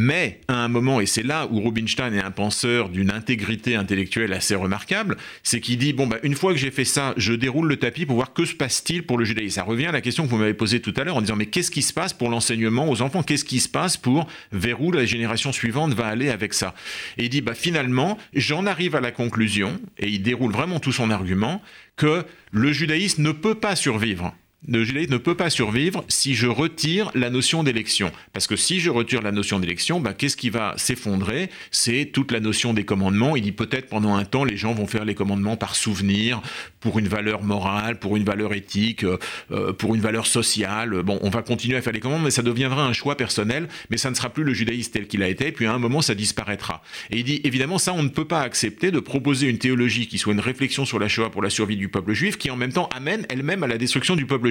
mais 0.00 0.38
à 0.46 0.54
un 0.54 0.68
moment, 0.68 1.00
et 1.00 1.06
c'est 1.06 1.24
là 1.24 1.48
où 1.50 1.60
Rubinstein 1.60 2.14
est 2.14 2.22
un 2.22 2.30
penseur 2.30 2.88
d'une 2.88 3.10
intégrité 3.10 3.74
intellectuelle 3.74 4.32
assez 4.32 4.54
remarquable, 4.54 5.16
c'est 5.42 5.58
qu'il 5.58 5.76
dit, 5.76 5.92
bon, 5.92 6.06
bah, 6.06 6.18
une 6.22 6.36
fois 6.36 6.52
que 6.52 6.58
j'ai 6.60 6.70
fait 6.70 6.84
ça, 6.84 7.14
je 7.16 7.32
déroule 7.32 7.66
le 7.66 7.78
tapis 7.78 8.06
pour 8.06 8.14
voir 8.14 8.32
que 8.32 8.44
se 8.44 8.54
passe-t-il 8.54 9.02
pour 9.02 9.18
le 9.18 9.24
judaïsme. 9.24 9.56
Ça 9.56 9.64
revient 9.64 9.86
à 9.86 9.92
la 9.92 10.00
question 10.00 10.24
que 10.24 10.30
vous 10.30 10.36
m'avez 10.36 10.54
posée 10.54 10.78
tout 10.78 10.94
à 10.96 11.02
l'heure 11.02 11.16
en 11.16 11.20
disant, 11.20 11.34
mais 11.34 11.46
qu'est-ce 11.46 11.72
qui 11.72 11.82
se 11.82 11.92
passe 11.92 12.12
pour 12.12 12.28
l'enseignement 12.28 12.88
aux 12.88 13.02
enfants? 13.02 13.24
Qu'est-ce 13.24 13.44
qui 13.44 13.58
se 13.58 13.68
passe 13.68 13.96
pour 13.96 14.28
vers 14.52 14.80
où 14.80 14.92
la 14.92 15.04
génération 15.04 15.50
suivante 15.50 15.94
va 15.94 16.06
aller 16.06 16.30
avec 16.30 16.54
ça? 16.54 16.76
Et 17.16 17.24
il 17.24 17.28
dit, 17.28 17.40
bah, 17.40 17.54
finalement, 17.54 18.18
j'en 18.34 18.66
arrive 18.66 18.94
à 18.94 19.00
la 19.00 19.10
conclusion, 19.10 19.80
et 19.98 20.06
il 20.06 20.22
déroule 20.22 20.52
vraiment 20.52 20.78
tout 20.78 20.92
son 20.92 21.10
argument, 21.10 21.60
que 21.96 22.24
le 22.52 22.72
judaïsme 22.72 23.22
ne 23.22 23.32
peut 23.32 23.56
pas 23.56 23.74
survivre 23.74 24.32
le 24.66 24.84
judaïsme 24.84 25.12
ne 25.12 25.18
peut 25.18 25.36
pas 25.36 25.50
survivre 25.50 26.04
si 26.08 26.34
je 26.34 26.48
retire 26.48 27.10
la 27.14 27.30
notion 27.30 27.62
d'élection. 27.62 28.10
Parce 28.32 28.48
que 28.48 28.56
si 28.56 28.80
je 28.80 28.90
retire 28.90 29.22
la 29.22 29.30
notion 29.30 29.60
d'élection, 29.60 30.00
bah, 30.00 30.14
qu'est-ce 30.14 30.36
qui 30.36 30.50
va 30.50 30.74
s'effondrer? 30.76 31.48
C'est 31.70 32.10
toute 32.12 32.32
la 32.32 32.40
notion 32.40 32.74
des 32.74 32.84
commandements. 32.84 33.36
Il 33.36 33.42
dit 33.42 33.52
peut-être 33.52 33.88
pendant 33.88 34.16
un 34.16 34.24
temps, 34.24 34.44
les 34.44 34.56
gens 34.56 34.74
vont 34.74 34.86
faire 34.86 35.04
les 35.04 35.14
commandements 35.14 35.56
par 35.56 35.76
souvenir, 35.76 36.42
pour 36.80 36.98
une 36.98 37.08
valeur 37.08 37.42
morale, 37.42 37.98
pour 37.98 38.16
une 38.16 38.24
valeur 38.24 38.52
éthique, 38.52 39.04
euh, 39.04 39.18
euh, 39.52 39.72
pour 39.72 39.94
une 39.94 40.00
valeur 40.00 40.26
sociale. 40.26 41.02
Bon, 41.02 41.18
on 41.22 41.30
va 41.30 41.42
continuer 41.42 41.76
à 41.76 41.82
faire 41.82 41.92
les 41.92 42.00
commandements, 42.00 42.24
mais 42.24 42.30
ça 42.30 42.42
deviendra 42.42 42.84
un 42.84 42.92
choix 42.92 43.16
personnel, 43.16 43.68
mais 43.90 43.96
ça 43.96 44.10
ne 44.10 44.16
sera 44.16 44.28
plus 44.30 44.44
le 44.44 44.54
judaïsme 44.54 44.92
tel 44.92 45.06
qu'il 45.06 45.22
a 45.22 45.28
été, 45.28 45.48
et 45.48 45.52
puis 45.52 45.66
à 45.66 45.72
un 45.72 45.78
moment, 45.78 46.02
ça 46.02 46.14
disparaîtra. 46.14 46.82
Et 47.10 47.18
il 47.18 47.24
dit, 47.24 47.40
évidemment, 47.44 47.78
ça, 47.78 47.92
on 47.94 48.02
ne 48.02 48.08
peut 48.08 48.26
pas 48.26 48.40
accepter 48.40 48.90
de 48.90 49.00
proposer 49.00 49.46
une 49.48 49.58
théologie 49.58 50.08
qui 50.08 50.18
soit 50.18 50.32
une 50.32 50.40
réflexion 50.40 50.84
sur 50.84 50.98
la 50.98 51.08
Shoah 51.08 51.30
pour 51.30 51.42
la 51.42 51.50
survie 51.50 51.76
du 51.76 51.88
peuple 51.88 52.12
juif, 52.12 52.38
qui 52.38 52.50
en 52.50 52.56
même 52.56 52.72
temps 52.72 52.88
amène 52.94 53.24
elle-même 53.28 53.62
à 53.62 53.66
la 53.66 53.78
destruction 53.78 54.16
du 54.16 54.26
peuple 54.26 54.47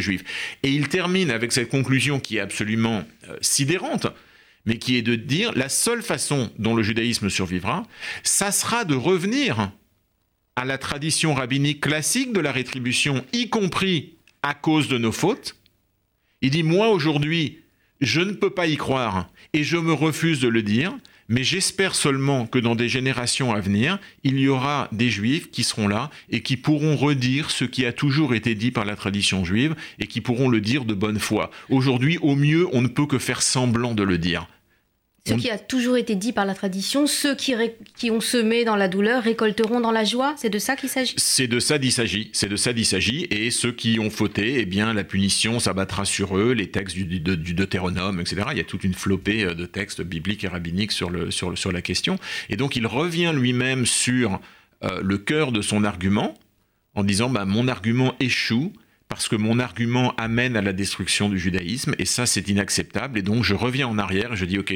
Et 0.63 0.70
il 0.70 0.88
termine 0.88 1.32
avec 1.32 1.51
cette 1.51 1.70
conclusion 1.70 2.20
qui 2.20 2.38
est 2.38 2.42
absolument 2.42 3.04
euh, 3.30 3.38
sidérante, 3.42 4.08
mais 4.66 4.77
qui 4.77 4.98
est 4.98 5.01
de 5.01 5.16
dire 5.16 5.54
la 5.56 5.70
seule 5.70 6.01
façon 6.01 6.51
dont 6.60 6.75
le 6.75 6.84
judaïsme 6.84 7.30
survivra, 7.30 7.84
ça 8.24 8.51
sera 8.51 8.86
de 8.86 8.96
revenir 8.96 9.72
à 10.56 10.66
la 10.66 10.77
tradition 10.77 11.34
rabbinique 11.34 11.82
classique 11.82 12.34
de 12.34 12.39
la 12.39 12.51
rétribution, 12.51 13.24
y 13.32 13.50
compris 13.50 14.18
à 14.42 14.54
cause 14.54 14.88
de 14.88 14.98
nos 14.98 15.12
fautes. 15.12 15.56
Il 16.42 16.50
dit, 16.50 16.63
moi 16.63 16.89
aujourd'hui, 16.89 17.60
je 18.01 18.22
ne 18.22 18.34
peux 18.34 18.50
pas 18.50 18.68
y 18.68 18.75
croire 18.75 19.30
et 19.54 19.63
je 19.63 19.77
me 19.77 19.94
refuse 19.94 20.39
de 20.39 20.48
le 20.48 20.63
dire, 20.63 20.98
mais 21.30 21.44
j'espère 21.44 21.96
seulement 21.96 22.46
que 22.46 22.60
dans 22.60 22.76
des 22.76 22.90
générations 22.90 23.54
à 23.54 23.60
venir, 23.60 24.00
il 24.24 24.40
y 24.40 24.48
aura 24.48 24.88
des 24.92 25.10
juifs 25.10 25.52
qui 25.52 25.64
seront 25.64 25.88
là 25.88 26.10
et 26.30 26.42
qui 26.42 26.58
pourront 26.58 26.96
redire 26.96 27.52
ce 27.52 27.66
qui 27.66 27.86
a 27.86 27.94
toujours 27.94 28.34
été 28.34 28.56
dit 28.56 28.72
par 28.72 28.86
la 28.86 28.96
tradition 28.96 29.44
juive 29.44 29.76
et 30.00 30.08
qui 30.08 30.22
pourront 30.22 30.50
le 30.50 30.62
dire 30.62 30.86
de 30.86 30.94
bonne 30.94 31.20
foi. 31.20 31.52
Aujourd'hui, 31.70 32.18
au 32.22 32.36
mieux, 32.36 32.68
on 32.72 32.82
ne 32.82 32.88
peut 32.88 33.06
que 33.06 33.20
faire 33.20 33.42
semblant 33.42 33.94
de 33.94 34.04
le 34.04 34.18
dire. 34.18 34.48
Ce 35.28 35.42
qui 35.42 35.50
a 35.50 35.58
toujours 35.58 35.98
été 35.98 36.16
dit 36.16 36.34
par 36.34 36.46
la 36.46 36.54
tradition, 36.54 37.08
ceux 37.08 37.36
qui, 37.36 37.54
qui 37.96 38.12
ont 38.12 38.22
semé 38.22 38.66
dans 38.66 38.76
la 38.76 38.88
douleur 38.88 39.24
récolteront 39.24 39.80
dans 39.80 39.92
la 39.92 40.04
joie. 40.04 40.36
C'est 40.38 40.50
de 40.50 40.60
ça 40.60 40.76
qu'il 40.76 40.90
s'agit? 40.90 41.16
C'est 41.18 41.48
de 41.48 41.60
ça 41.60 41.80
qu'il 41.80 41.92
s'agit. 41.92 42.30
C'est 42.34 42.50
de 42.50 42.56
ça 42.56 42.74
qu'il 42.74 42.86
s'agit. 42.86 43.28
Et 43.30 43.52
ceux 43.52 43.72
qui 43.72 44.00
ont 44.00 44.10
fauté, 44.10 44.60
eh 44.60 44.66
bien, 44.66 44.94
la 44.94 45.04
punition 45.04 45.60
s'abattra 45.60 46.06
sur 46.06 46.38
eux. 46.38 46.54
Les 46.54 46.70
textes 46.72 46.96
du, 46.96 47.06
du, 47.06 47.54
Deutéronome, 47.54 48.20
etc. 48.20 48.44
Il 48.52 48.58
y 48.58 48.62
a 48.62 48.66
toute 48.66 48.84
une 48.84 48.94
flopée 48.94 49.44
euh, 49.44 49.54
de 49.54 49.66
textes 49.66 50.02
bibliques 50.02 50.44
et 50.44 50.48
rabbiniques 50.48 50.92
sur, 50.92 51.10
le, 51.10 51.32
sur, 51.32 51.50
le, 51.50 51.56
sur 51.56 51.72
la 51.72 51.82
question. 51.82 52.18
Et 52.50 52.56
donc, 52.56 52.76
il 52.76 52.88
revient 52.88 53.34
lui-même 53.36 53.86
sur 53.86 54.40
euh, 54.84 55.02
le 55.04 55.18
cœur 55.18 55.52
de 55.52 55.62
son 55.62 55.84
argument 55.84 56.36
en 56.94 57.04
disant 57.04 57.30
bah, 57.30 57.46
mon 57.46 57.68
argument 57.68 58.16
échoue 58.20 58.74
parce 59.10 59.28
que 59.30 59.36
mon 59.36 59.60
argument 59.60 60.14
amène 60.18 60.58
à 60.58 60.62
la 60.62 60.74
destruction 60.74 61.30
du 61.30 61.40
judaïsme, 61.40 61.96
et 61.98 62.06
ça 62.06 62.26
c'est 62.26 62.48
inacceptable, 62.50 63.20
et 63.20 63.22
donc 63.22 63.44
je 63.44 63.54
reviens 63.54 63.88
en 63.88 63.98
arrière 63.98 64.34
et 64.34 64.36
je 64.36 64.46
dis 64.46 64.60
ok, 64.60 64.74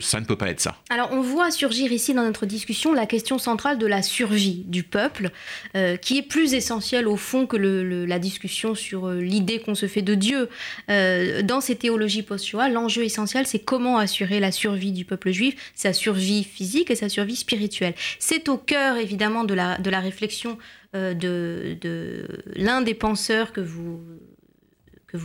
ça 0.00 0.20
ne 0.20 0.26
peut 0.26 0.36
pas 0.36 0.48
être 0.48 0.60
ça. 0.60 0.76
Alors 0.90 1.10
on 1.12 1.20
voit 1.20 1.50
surgir 1.50 1.90
ici 1.90 2.12
dans 2.14 2.24
notre 2.24 2.46
discussion 2.46 2.92
la 2.92 3.06
question 3.06 3.38
centrale 3.38 3.78
de 3.78 3.86
la 3.86 4.02
survie 4.02 4.64
du 4.66 4.82
peuple, 4.82 5.30
euh, 5.74 5.96
qui 5.96 6.18
est 6.18 6.22
plus 6.22 6.54
essentielle 6.54 7.08
au 7.08 7.16
fond 7.16 7.46
que 7.46 7.56
la 7.56 8.18
discussion 8.18 8.74
sur 8.74 9.06
euh, 9.06 9.20
l'idée 9.20 9.60
qu'on 9.60 9.74
se 9.74 9.86
fait 9.86 10.02
de 10.02 10.14
Dieu. 10.14 10.48
Euh, 10.90 11.42
dans 11.42 11.60
ces 11.60 11.76
théologies 11.76 12.22
post 12.22 12.52
l'enjeu 12.52 13.04
essentiel 13.04 13.46
c'est 13.46 13.60
comment 13.60 13.98
assurer 13.98 14.40
la 14.40 14.52
survie 14.52 14.92
du 14.92 15.04
peuple 15.04 15.30
juif, 15.30 15.54
sa 15.74 15.92
survie 15.92 16.44
physique 16.44 16.90
et 16.90 16.96
sa 16.96 17.08
survie 17.08 17.36
spirituelle. 17.36 17.94
C'est 18.18 18.48
au 18.48 18.56
cœur 18.56 18.96
évidemment 18.96 19.44
de 19.44 19.54
la, 19.54 19.78
de 19.78 19.90
la 19.90 20.00
réflexion 20.00 20.58
euh, 20.94 21.14
de, 21.14 22.28
l'un 22.54 22.82
des 22.82 22.92
penseurs 22.92 23.52
que 23.52 23.62
vous, 23.62 23.98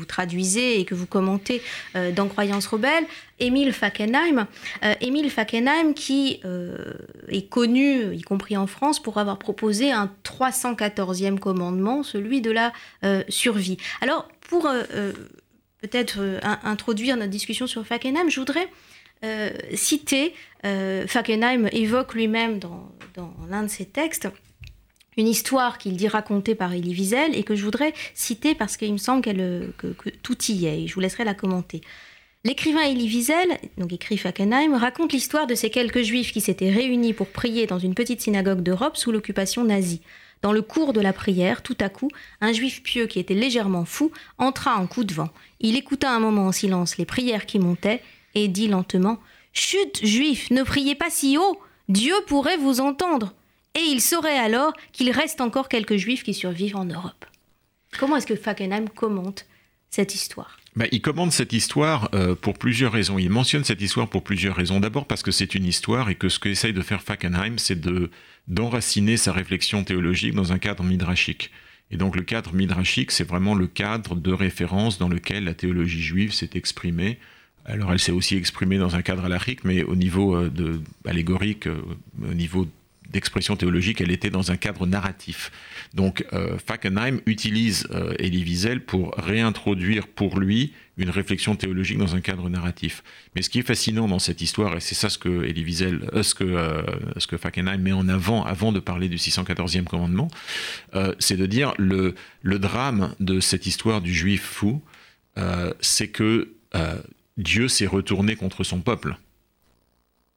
traduisez 0.08 0.80
et 0.80 0.86
que 0.86 0.96
vous 0.96 1.06
commentez 1.06 1.62
euh, 1.96 2.14
dans 2.14 2.30
Croyance 2.30 2.68
rebelle, 2.68 3.04
Émile 3.40 3.74
Fackenheim. 3.74 4.48
Euh, 4.84 4.94
Émile 5.02 5.30
Fackenheim 5.30 5.94
qui 5.94 6.42
est 7.28 7.50
connu, 7.50 8.16
y 8.16 8.22
compris 8.22 8.56
en 8.56 8.66
France, 8.68 9.02
pour 9.02 9.18
avoir 9.18 9.40
proposé 9.40 9.92
un 9.92 10.10
314e 10.24 11.38
commandement, 11.38 12.02
celui 12.02 12.42
de 12.42 12.52
la 12.52 12.72
survie. 13.28 13.78
Alors, 14.02 14.30
pour 14.50 14.70
peut-être 15.82 16.20
introduire 16.64 17.18
notre 17.18 17.30
discussion 17.30 17.68
sur 17.68 17.86
Fackenheim, 17.86 18.30
je 18.30 18.40
voudrais 18.40 18.70
citer, 19.74 20.34
Fackenheim 20.64 21.68
évoque 21.74 22.14
lui-même 22.14 22.60
dans 22.60 22.90
l'un 23.50 23.64
de 23.64 23.68
ses 23.70 23.86
textes, 23.86 24.30
une 25.18 25.28
histoire 25.28 25.78
qu'il 25.78 25.98
dit 25.98 26.08
racontée 26.08 26.56
par 26.56 26.74
Elie 26.74 26.94
Wiesel 26.94 27.36
et 27.36 27.44
que 27.44 27.56
je 27.56 27.64
voudrais 27.64 27.94
citer 28.14 28.56
parce 28.56 28.78
qu'il 28.78 28.94
me 28.94 28.98
semble 28.98 29.22
qu'elle, 29.22 29.74
que, 29.78 29.88
tout 30.22 30.38
y 30.46 30.68
est. 30.68 30.84
Et 30.84 30.88
je 30.88 30.94
vous 30.94 31.00
laisserai 31.00 31.24
la 31.24 31.34
commenter. 31.34 31.82
L'écrivain 32.44 32.84
Elie 32.84 33.10
Wiesel, 33.10 33.58
donc 33.78 33.92
écrit 33.92 34.18
Fackenheim, 34.18 34.76
raconte 34.76 35.12
l'histoire 35.12 35.48
de 35.48 35.56
ces 35.56 35.70
quelques 35.70 36.04
juifs 36.04 36.32
qui 36.32 36.40
s'étaient 36.40 36.70
réunis 36.70 37.14
pour 37.14 37.28
prier 37.28 37.66
dans 37.66 37.80
une 37.80 37.96
petite 37.96 38.22
synagogue 38.22 38.62
d'Europe 38.62 38.96
sous 38.96 39.12
l'occupation 39.12 39.64
nazie. 39.64 40.02
Dans 40.44 40.54
le 40.54 40.62
cours 40.62 40.94
de 40.94 41.02
la 41.02 41.14
prière, 41.14 41.64
tout 41.64 41.76
à 41.80 41.90
coup, 41.90 42.10
un 42.42 42.54
juif 42.54 42.84
pieux 42.84 43.08
qui 43.08 43.20
était 43.20 43.34
légèrement 43.34 43.86
fou 43.86 44.12
entra 44.38 44.78
en 44.78 44.86
coup 44.86 45.04
de 45.04 45.14
vent. 45.14 45.30
Il 45.60 45.76
écouta 45.76 46.12
un 46.12 46.20
moment 46.20 46.46
en 46.46 46.52
silence 46.52 46.98
les 46.98 47.06
prières 47.06 47.48
qui 47.48 47.58
montaient 47.58 48.04
et 48.36 48.48
dit 48.48 48.68
lentement 48.68 49.18
Chut, 49.52 50.06
juif, 50.06 50.52
ne 50.52 50.62
priez 50.62 50.94
pas 50.94 51.10
si 51.10 51.40
haut 51.40 51.60
Dieu 51.90 52.14
pourrait 52.28 52.58
vous 52.58 52.82
entendre 52.82 53.34
et 53.76 53.82
il 53.82 54.02
saurait 54.02 54.38
alors 54.38 54.74
qu'il 54.92 55.12
reste 55.12 55.42
encore 55.42 55.70
quelques 55.70 55.98
juifs 55.98 56.24
qui 56.24 56.34
survivent 56.34 56.76
en 56.76 56.86
Europe. 56.86 57.26
Comment 58.00 58.18
est-ce 58.18 58.28
que 58.28 58.36
Fackenheim 58.36 58.88
commente 58.90 59.46
cette 59.90 60.16
histoire? 60.16 60.58
Bah, 60.76 60.86
il 60.92 61.02
commente 61.02 61.32
cette 61.32 61.54
histoire 61.54 62.10
euh, 62.14 62.36
pour 62.36 62.58
plusieurs 62.58 62.92
raisons. 62.92 63.18
Il 63.18 63.32
mentionne 63.32 63.64
cette 63.64 63.82
histoire 63.82 64.08
pour 64.08 64.24
plusieurs 64.24 64.56
raisons. 64.56 64.80
D'abord 64.80 65.08
parce 65.08 65.24
que 65.24 65.32
c'est 65.32 65.56
une 65.56 65.66
histoire 65.66 66.10
et 66.10 66.16
que 66.16 66.30
ce 66.30 66.40
qu'essaye 66.40 66.74
de 66.74 66.82
faire 66.82 67.02
Fackenheim, 67.02 67.58
c'est 67.58 67.80
de 67.80 68.12
d'enraciner 68.48 69.18
sa 69.18 69.34
réflexion 69.34 69.84
théologique 69.84 70.34
dans 70.34 70.54
un 70.54 70.58
cadre 70.58 70.84
midrashique. 70.84 71.52
Et 71.92 71.98
donc 71.98 72.16
le 72.16 72.22
cadre 72.22 72.54
midrashique, 72.54 73.12
c'est 73.12 73.28
vraiment 73.28 73.56
le 73.56 73.68
cadre 73.68 74.16
de 74.16 74.32
référence 74.32 74.98
dans 75.00 75.10
lequel 75.10 75.46
la 75.46 75.54
théologie 75.54 76.02
juive 76.02 76.34
s'est 76.34 76.52
exprimée. 76.54 77.18
Alors 77.66 77.92
elle 77.92 78.00
s'est 78.00 78.12
aussi 78.12 78.36
exprimée 78.36 78.78
dans 78.78 78.96
un 78.96 79.02
cadre 79.02 79.26
alarique, 79.26 79.64
mais 79.64 79.84
au 79.84 79.96
niveau 79.96 80.36
euh, 80.36 80.50
de, 80.50 80.80
allégorique, 81.06 81.68
euh, 81.68 81.82
au 82.24 82.34
niveau 82.34 82.68
d'expression 83.12 83.56
théologique, 83.56 84.02
elle 84.02 84.12
était 84.12 84.30
dans 84.30 84.52
un 84.52 84.58
cadre 84.58 84.86
narratif. 84.86 85.52
Donc 85.94 86.26
euh, 86.34 86.58
Fackenheim 86.58 87.22
utilise 87.26 87.88
euh, 87.92 88.14
Elie 88.20 88.44
Wiesel 88.44 88.82
pour 88.82 89.14
réintroduire 89.18 90.08
pour 90.08 90.40
lui 90.40 90.74
une 90.98 91.10
réflexion 91.10 91.56
théologique 91.56 91.98
dans 91.98 92.16
un 92.16 92.22
cadre 92.22 92.50
narratif. 92.50 93.04
Mais 93.36 93.42
ce 93.42 93.50
qui 93.50 93.60
est 93.60 93.68
fascinant 93.68 94.08
dans 94.08 94.20
cette 94.20 94.42
histoire, 94.42 94.76
et 94.76 94.80
c'est 94.80 94.96
ça 94.96 95.10
ce 95.10 95.18
que 95.18 95.30
Elie 95.46 95.64
Wiesel, 95.64 96.10
euh, 96.14 96.24
ce 96.24 96.36
que 96.36 96.44
euh, 96.44 96.82
ce 97.18 97.28
que 97.28 97.38
Fackenheim 97.38 97.82
met 97.82 97.94
en 97.94 98.08
avant 98.10 98.44
avant 98.44 98.72
de 98.72 98.80
parler 98.80 99.08
du 99.10 99.18
614e 99.18 99.86
commandement, 99.86 100.30
c'est 101.20 101.38
de 101.38 101.46
dire 101.46 101.74
le 101.78 102.16
le 102.42 102.60
drame 102.60 103.14
de 103.20 103.40
cette 103.40 103.66
histoire 103.66 104.02
du 104.02 104.14
juif 104.14 104.42
fou, 104.42 104.82
c'est 105.80 106.08
que 106.08 106.54
Dieu 107.38 107.68
s'est 107.68 107.86
retourné 107.86 108.36
contre 108.36 108.64
son 108.64 108.82
peuple. 108.82 109.18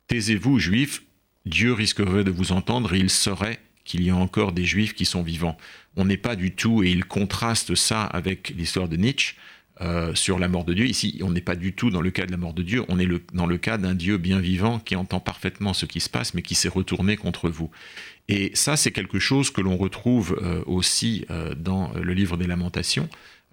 Taisez-vous, 0.09 0.59
juifs, 0.59 1.03
Dieu 1.47 1.73
risquerait 1.73 2.25
de 2.25 2.31
vous 2.31 2.53
entendre 2.53 2.95
et 2.95 2.99
il 2.99 3.11
saurait 3.11 3.59
qu'il 3.85 4.03
y 4.03 4.11
a 4.11 4.17
encore 4.17 4.53
des 4.53 4.65
juifs 4.65 4.95
qui 4.95 5.05
sont 5.05 5.23
vivants. 5.23 5.57
On 5.97 6.05
n'est 6.05 6.17
pas 6.17 6.37
du 6.37 6.53
tout, 6.53 6.83
et 6.85 6.91
il 6.91 7.05
contraste 7.05 7.75
ça 7.75 8.05
avec 8.05 8.51
l'histoire 8.51 8.89
de 8.89 8.97
Nietzsche 8.97 9.35
euh, 9.81 10.15
sur 10.15 10.39
la 10.39 10.49
mort 10.49 10.65
de 10.65 10.75
Dieu. 10.75 10.87
Ici, 10.87 11.19
on 11.23 11.31
n'est 11.31 11.41
pas 11.41 11.57
du 11.57 11.73
tout 11.73 11.91
dans 11.91 12.03
le 12.03 12.11
cas 12.11 12.27
de 12.27 12.31
la 12.31 12.37
mort 12.37 12.53
de 12.53 12.63
Dieu, 12.63 12.85
on 12.89 12.99
est 13.01 13.09
dans 13.33 13.47
le 13.47 13.59
cas 13.59 13.79
d'un 13.79 13.95
Dieu 13.95 14.19
bien 14.19 14.39
vivant 14.39 14.79
qui 14.79 14.95
entend 14.95 15.21
parfaitement 15.21 15.75
ce 15.75 15.87
qui 15.87 16.01
se 16.01 16.09
passe, 16.09 16.35
mais 16.35 16.43
qui 16.43 16.55
s'est 16.55 16.69
retourné 16.69 17.17
contre 17.17 17.49
vous. 17.49 17.71
Et 18.29 18.53
ça, 18.55 18.77
c'est 18.77 18.93
quelque 18.93 19.19
chose 19.19 19.51
que 19.51 19.61
l'on 19.61 19.77
retrouve 19.77 20.39
euh, 20.43 20.63
aussi 20.67 21.25
euh, 21.31 21.55
dans 21.55 21.93
le 21.95 22.13
livre 22.13 22.37
des 22.37 22.47
lamentations. 22.47 23.09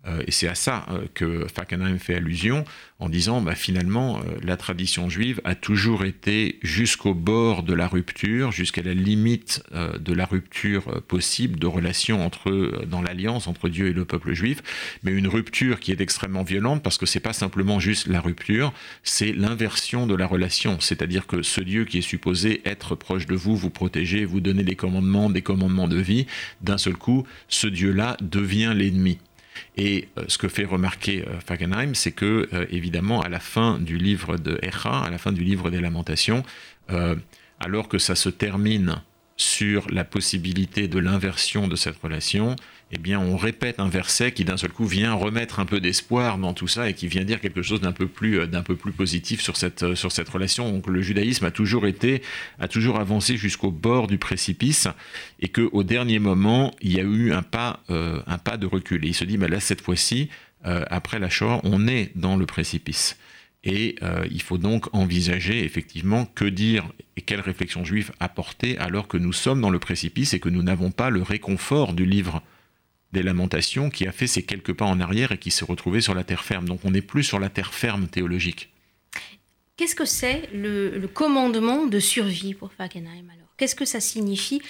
Euh, 0.07 0.23
et 0.25 0.31
c'est 0.31 0.47
à 0.47 0.55
ça 0.55 0.85
euh, 0.89 1.05
que 1.13 1.47
Fackenheim 1.53 1.99
fait 1.99 2.15
allusion 2.15 2.63
en 2.99 3.09
disant 3.09 3.41
bah, 3.41 3.55
finalement 3.55 4.19
euh, 4.19 4.37
la 4.43 4.57
tradition 4.57 5.09
juive 5.09 5.41
a 5.43 5.55
toujours 5.55 6.05
été 6.05 6.59
jusqu'au 6.61 7.13
bord 7.13 7.63
de 7.63 7.73
la 7.73 7.87
rupture, 7.87 8.51
jusqu'à 8.51 8.81
la 8.81 8.93
limite 8.93 9.63
de 9.73 10.13
la 10.13 10.25
rupture 10.25 11.01
possible 11.03 11.59
de 11.59 11.67
relation 11.67 12.25
entre 12.25 12.85
dans 12.85 13.01
l'alliance 13.01 13.47
entre 13.47 13.69
Dieu 13.69 13.87
et 13.87 13.93
le 13.93 14.05
peuple 14.05 14.33
juif, 14.33 14.61
mais 15.03 15.11
une 15.11 15.27
rupture 15.27 15.79
qui 15.79 15.91
est 15.91 16.01
extrêmement 16.01 16.43
violente 16.43 16.83
parce 16.83 16.97
que 16.97 17.05
c'est 17.05 17.19
pas 17.19 17.33
simplement 17.33 17.79
juste 17.79 18.07
la 18.07 18.21
rupture, 18.21 18.73
c'est 19.03 19.33
l'inversion 19.33 20.07
de 20.07 20.15
la 20.15 20.25
relation, 20.25 20.79
c'est-à-dire 20.79 21.27
que 21.27 21.41
ce 21.41 21.61
Dieu 21.61 21.85
qui 21.85 21.99
est 21.99 22.01
supposé 22.01 22.61
être 22.65 22.95
proche 22.95 23.27
de 23.27 23.35
vous, 23.35 23.55
vous 23.55 23.69
protéger, 23.69 24.25
vous 24.25 24.41
donner 24.41 24.63
des 24.63 24.75
commandements, 24.75 25.29
des 25.29 25.41
commandements 25.41 25.87
de 25.87 25.99
vie, 25.99 26.25
d'un 26.61 26.77
seul 26.77 26.95
coup, 26.95 27.25
ce 27.47 27.67
Dieu-là 27.67 28.17
devient 28.21 28.73
l'ennemi. 28.75 29.19
Et 29.75 30.07
euh, 30.17 30.23
ce 30.27 30.37
que 30.37 30.47
fait 30.47 30.65
remarquer 30.65 31.25
euh, 31.27 31.39
Fagenheim, 31.39 31.93
c'est 31.93 32.11
que, 32.11 32.49
euh, 32.53 32.65
évidemment, 32.69 33.21
à 33.21 33.29
la 33.29 33.39
fin 33.39 33.79
du 33.79 33.97
livre 33.97 34.37
de 34.37 34.59
Echa, 34.61 35.01
à 35.03 35.09
la 35.09 35.17
fin 35.17 35.31
du 35.31 35.43
livre 35.43 35.69
des 35.69 35.79
Lamentations, 35.79 36.43
alors 37.59 37.89
que 37.89 37.97
ça 37.97 38.15
se 38.15 38.29
termine 38.29 39.01
sur 39.35 39.87
la 39.91 40.05
possibilité 40.05 40.87
de 40.87 40.99
l'inversion 40.99 41.67
de 41.67 41.75
cette 41.75 41.97
relation, 41.97 42.55
eh 42.91 42.97
bien, 42.97 43.19
on 43.19 43.35
répète 43.35 43.81
un 43.81 43.89
verset 43.89 44.31
qui 44.31 44.45
d'un 44.45 44.55
seul 44.55 44.71
coup 44.71 44.85
vient 44.85 45.13
remettre 45.13 45.59
un 45.59 45.65
peu 45.65 45.81
d'espoir 45.81 46.37
dans 46.37 46.53
tout 46.53 46.69
ça 46.69 46.89
et 46.89 46.93
qui 46.93 47.07
vient 47.07 47.25
dire 47.25 47.41
quelque 47.41 47.61
chose 47.61 47.81
d'un 47.81 47.91
peu 47.91 48.07
plus, 48.07 48.39
euh, 48.39 48.47
positif 48.95 49.41
sur 49.41 49.57
cette, 49.57 49.83
euh, 49.83 49.95
sur 49.95 50.13
cette 50.13 50.29
relation. 50.29 50.71
Donc, 50.71 50.87
le 50.87 51.01
judaïsme 51.01 51.43
a 51.43 51.51
toujours 51.51 51.85
été, 51.85 52.21
a 52.59 52.69
toujours 52.69 52.97
avancé 52.97 53.35
jusqu'au 53.35 53.71
bord 53.71 54.07
du 54.07 54.17
précipice 54.17 54.87
et 55.41 55.49
qu'au 55.49 55.83
dernier 55.83 56.19
moment, 56.19 56.73
il 56.81 56.93
y 56.93 56.99
a 56.99 57.03
eu 57.03 57.33
un 57.33 57.43
pas, 57.43 57.81
euh, 57.89 58.21
un 58.25 58.37
pas 58.37 58.55
de 58.55 58.65
recul. 58.65 59.03
Et 59.03 59.09
il 59.09 59.13
se 59.13 59.25
dit, 59.25 59.37
mais 59.37 59.49
là, 59.49 59.59
cette 59.59 59.81
fois-ci, 59.81 60.29
après 60.63 61.17
la 61.17 61.29
Shoah, 61.29 61.61
on 61.63 61.87
est 61.87 62.11
dans 62.15 62.35
le 62.35 62.45
précipice. 62.45 63.17
Et 63.63 63.95
il 64.29 64.41
faut 64.41 64.57
donc 64.57 64.93
envisager 64.93 65.63
effectivement 65.63 66.25
que 66.25 66.43
dire 66.43 66.91
et 67.15 67.21
quelle 67.21 67.39
réflexion 67.39 67.85
juive 67.85 68.11
apporter 68.19 68.77
alors 68.77 69.07
que 69.07 69.17
nous 69.17 69.31
sommes 69.31 69.61
dans 69.61 69.69
le 69.69 69.79
précipice 69.79 70.33
et 70.33 70.41
que 70.41 70.49
nous 70.49 70.61
n'avons 70.61 70.91
pas 70.91 71.09
le 71.09 71.21
réconfort 71.21 71.93
du 71.93 72.05
livre 72.05 72.41
des 73.13 73.23
lamentations 73.23 73.89
qui 73.89 74.07
a 74.07 74.11
fait 74.11 74.27
ses 74.27 74.43
quelques 74.43 74.73
pas 74.73 74.85
en 74.85 74.99
arrière 74.99 75.31
et 75.31 75.37
qui 75.37 75.51
s'est 75.51 75.65
retrouvé 75.65 76.01
sur 76.01 76.13
la 76.13 76.23
terre 76.23 76.43
ferme. 76.43 76.67
Donc 76.67 76.81
on 76.83 76.91
n'est 76.91 77.01
plus 77.01 77.23
sur 77.23 77.39
la 77.39 77.49
terre 77.49 77.73
ferme 77.73 78.07
théologique. 78.07 78.69
Qu'est-ce 79.77 79.95
que 79.95 80.05
c'est 80.05 80.49
le, 80.53 81.07
commandement 81.13 81.85
de 81.85 81.99
survie 81.99 82.55
pour 82.55 82.73
Fackenheim 82.73 83.29
alors? 83.29 83.47
Qu'est-ce 83.57 83.75
que 83.75 83.85
ça 83.85 83.99
signifie? 83.99 84.61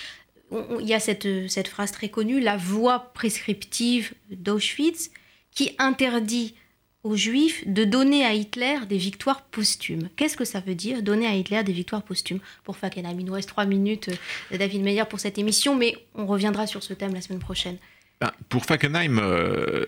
Il 0.51 0.87
y 0.87 0.93
a 0.93 0.99
cette, 0.99 1.67
phrase 1.67 1.91
très 1.91 2.09
connue, 2.09 2.39
la 2.39 2.57
voie 2.57 3.11
prescriptive 3.13 4.13
d'Auschwitz, 4.29 5.11
qui 5.51 5.71
interdit 5.77 6.55
aux 7.03 7.15
Juifs 7.15 7.65
de 7.67 7.85
donner 7.85 8.25
à 8.25 8.33
Hitler 8.33 8.79
des 8.87 8.97
victoires 8.97 9.43
posthumes. 9.43 10.09
Qu'est-ce 10.17 10.35
que 10.35 10.45
ça 10.45 10.59
veut 10.59 10.75
dire, 10.75 11.01
donner 11.01 11.25
à 11.25 11.35
Hitler 11.35 11.63
des 11.63 11.71
victoires 11.71 12.03
posthumes? 12.03 12.39
Pour 12.65 12.75
Fackenheim, 12.75 13.17
il 13.19 13.25
nous 13.25 13.33
reste 13.33 13.49
trois 13.49 13.65
minutes, 13.65 14.09
euh, 14.51 14.57
David 14.57 14.83
Meyer, 14.83 15.03
pour 15.09 15.19
cette 15.19 15.37
émission, 15.37 15.75
mais 15.75 15.95
on 16.15 16.25
reviendra 16.25 16.67
sur 16.67 16.83
ce 16.83 16.93
thème 16.93 17.13
la 17.13 17.21
semaine 17.21 17.39
prochaine. 17.39 17.77
Ben, 18.19 18.31
pour 18.49 18.65
Fackenheim, 18.65 19.19
euh, 19.19 19.85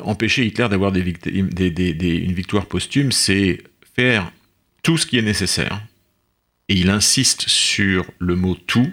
empêcher 0.00 0.46
Hitler 0.46 0.68
d'avoir 0.68 0.94
une 0.94 2.32
victoire 2.32 2.66
posthume, 2.66 3.12
c'est 3.12 3.62
faire 3.94 4.32
tout 4.82 4.96
ce 4.96 5.06
qui 5.06 5.18
est 5.18 5.22
nécessaire. 5.22 5.82
Et 6.70 6.74
il 6.74 6.90
insiste 6.90 7.48
sur 7.48 8.10
le 8.18 8.36
mot 8.36 8.54
tout, 8.54 8.90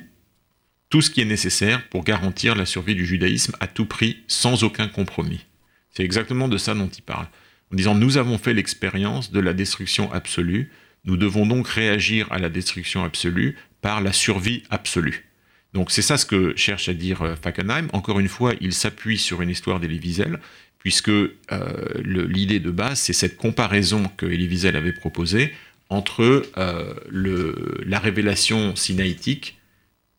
tout 0.90 1.02
ce 1.02 1.10
qui 1.10 1.22
est 1.22 1.26
nécessaire 1.26 1.88
pour 1.90 2.04
garantir 2.04 2.56
la 2.56 2.66
survie 2.66 2.96
du 2.96 3.06
judaïsme 3.06 3.56
à 3.60 3.68
tout 3.68 3.86
prix, 3.86 4.24
sans 4.28 4.64
aucun 4.64 4.88
compromis. 4.88 5.46
C'est 5.92 6.04
exactement 6.04 6.48
de 6.48 6.58
ça 6.58 6.74
dont 6.74 6.90
il 6.90 7.02
parle. 7.02 7.28
En 7.72 7.76
disant, 7.76 7.96
nous 7.96 8.18
avons 8.18 8.38
fait 8.38 8.54
l'expérience 8.54 9.32
de 9.32 9.40
la 9.40 9.54
destruction 9.54 10.12
absolue, 10.12 10.72
nous 11.06 11.18
devons 11.18 11.46
donc 11.46 11.68
réagir 11.68 12.32
à 12.32 12.40
la 12.40 12.50
destruction 12.50 13.04
absolue 13.04 13.58
par 13.82 14.02
la 14.02 14.12
survie 14.12 14.64
absolue. 14.70 15.25
Donc 15.76 15.92
c'est 15.92 16.02
ça 16.02 16.18
ce 16.18 16.26
que 16.26 16.56
cherche 16.56 16.88
à 16.88 16.94
dire 16.94 17.22
euh, 17.22 17.36
Fackenheim. 17.36 17.90
Encore 17.92 18.20
une 18.22 18.30
fois, 18.30 18.54
il 18.62 18.74
s'appuie 18.74 19.18
sur 19.18 19.42
une 19.42 19.50
histoire 19.50 19.82
d'Elie 19.82 20.00
Wiesel, 20.00 20.40
puisque 20.80 21.10
euh, 21.10 21.30
l'idée 22.02 22.62
de 22.62 22.72
base, 22.72 23.00
c'est 23.00 23.14
cette 23.14 23.36
comparaison 23.36 24.10
que 24.16 24.26
Elie 24.26 24.48
Wiesel 24.48 24.78
avait 24.78 24.94
proposée 24.94 25.52
entre 25.90 26.44
euh, 26.58 26.94
la 27.86 28.00
révélation 28.00 28.76
sinaïtique 28.78 29.58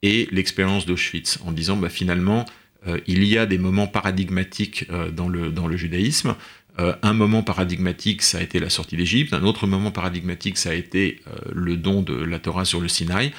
et 0.03 0.29
l'expérience 0.31 0.85
d'Auschwitz, 0.85 1.39
en 1.47 1.53
disant 1.53 1.77
bah, 1.77 1.89
finalement, 1.89 2.45
il 3.09 3.25
y 3.25 3.37
a 3.37 3.47
des 3.47 3.59
moments 3.59 3.89
paradigmatiques 3.89 4.87
dans 5.13 5.29
le 5.29 5.77
judaïsme. 5.77 6.37
un 6.79 7.13
moment 7.15 7.43
paradigmatique, 7.43 8.23
ça 8.23 8.39
a 8.39 8.43
été 8.43 8.61
la 8.61 8.71
sortie 8.71 8.97
d'Égypte. 8.97 9.33
Un 9.33 9.43
autre 9.43 9.67
moment 9.67 9.91
paradigmatique, 9.91 10.57
ça 10.57 10.71
a 10.71 10.75
été 10.75 11.21
le 11.53 11.77
don 11.77 12.03
de 12.03 12.15
la 12.15 12.39
Torah 12.39 12.65
sur 12.65 12.81
le 12.81 12.87
Sinaï. 12.87 13.33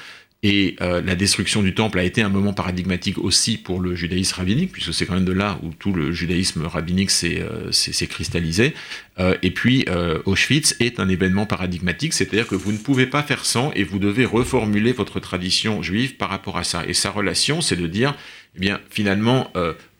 Et 0.44 0.76
euh, 0.80 1.00
la 1.02 1.16
destruction 1.16 1.62
du 1.62 1.74
temple 1.74 1.98
a 1.98 2.04
été 2.04 2.22
un 2.22 2.28
moment 2.28 2.52
paradigmatique 2.52 3.18
aussi 3.18 3.58
pour 3.58 3.80
le 3.80 3.96
judaïsme 3.96 4.36
rabbinique, 4.36 4.70
puisque 4.70 4.94
c'est 4.94 5.04
quand 5.04 5.14
même 5.14 5.24
de 5.24 5.32
là 5.32 5.58
où 5.64 5.70
tout 5.70 5.92
le 5.92 6.12
judaïsme 6.12 6.64
rabbinique 6.64 7.10
s'est 7.10 7.40
euh, 7.40 8.06
cristallisé. 8.08 8.72
Euh, 9.18 9.34
et 9.42 9.50
puis 9.50 9.84
Auschwitz 10.26 10.76
est 10.78 11.00
un 11.00 11.08
événement 11.08 11.44
paradigmatique, 11.44 12.12
c'est-à-dire 12.12 12.46
que 12.46 12.54
vous 12.54 12.70
ne 12.70 12.78
pouvez 12.78 13.06
pas 13.06 13.24
faire 13.24 13.44
sans 13.44 13.72
et 13.72 13.82
vous 13.82 13.98
devez 13.98 14.24
reformuler 14.24 14.92
votre 14.92 15.18
tradition 15.18 15.82
juive 15.82 16.14
par 16.14 16.28
rapport 16.28 16.56
à 16.56 16.62
ça. 16.62 16.84
Et 16.86 16.94
sa 16.94 17.10
relation, 17.10 17.60
c'est 17.60 17.76
de 17.76 17.88
dire, 17.88 18.14
eh 18.54 18.60
bien, 18.60 18.80
finalement, 18.90 19.52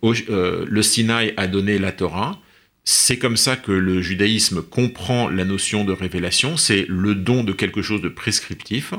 le 0.03 0.83
Sinaï 0.83 1.35
a 1.37 1.49
donné 1.49 1.79
la 1.79 1.91
Torah. 1.91 2.41
C'est 2.85 3.19
comme 3.19 3.37
ça 3.37 3.57
que 3.57 3.73
le 3.73 4.01
judaïsme 4.01 4.63
comprend 4.63 5.29
la 5.29 5.45
notion 5.45 5.85
de 5.85 5.93
révélation, 5.93 6.57
c'est 6.57 6.87
le 6.89 7.15
don 7.17 7.43
de 7.43 7.53
quelque 7.53 7.83
chose 7.83 8.01
de 8.01 8.09
prescriptif, 8.09 8.95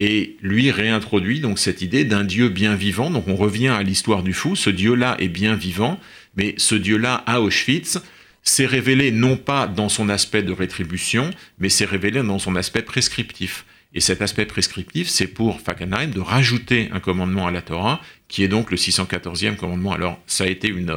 et 0.00 0.36
lui 0.42 0.70
réintroduit 0.70 1.40
donc 1.40 1.58
cette 1.58 1.82
idée 1.82 2.04
d'un 2.04 2.24
Dieu 2.24 2.48
bien 2.48 2.74
vivant. 2.74 3.10
Donc 3.10 3.28
on 3.28 3.36
revient 3.36 3.68
à 3.68 3.82
l'histoire 3.82 4.22
du 4.22 4.32
fou, 4.32 4.56
ce 4.56 4.70
Dieu-là 4.70 5.16
est 5.18 5.28
bien 5.28 5.54
vivant, 5.54 5.98
mais 6.36 6.54
ce 6.56 6.74
Dieu-là 6.74 7.22
à 7.26 7.40
Auschwitz 7.40 7.98
s'est 8.42 8.66
révélé 8.66 9.10
non 9.10 9.36
pas 9.36 9.66
dans 9.66 9.88
son 9.88 10.08
aspect 10.08 10.42
de 10.42 10.52
rétribution, 10.52 11.30
mais 11.58 11.68
s'est 11.68 11.84
révélé 11.84 12.22
dans 12.22 12.38
son 12.38 12.56
aspect 12.56 12.82
prescriptif. 12.82 13.64
Et 13.94 14.00
cet 14.00 14.22
aspect 14.22 14.46
prescriptif, 14.46 15.08
c'est 15.08 15.26
pour 15.26 15.60
Fackenheim 15.60 16.10
de 16.10 16.20
rajouter 16.20 16.88
un 16.92 17.00
commandement 17.00 17.46
à 17.46 17.50
la 17.50 17.62
Torah, 17.62 18.00
qui 18.28 18.44
est 18.44 18.48
donc 18.48 18.70
le 18.70 18.76
614e 18.76 19.56
commandement. 19.56 19.92
Alors 19.92 20.20
ça 20.26 20.44
a 20.44 20.46
été 20.46 20.68
une, 20.68 20.94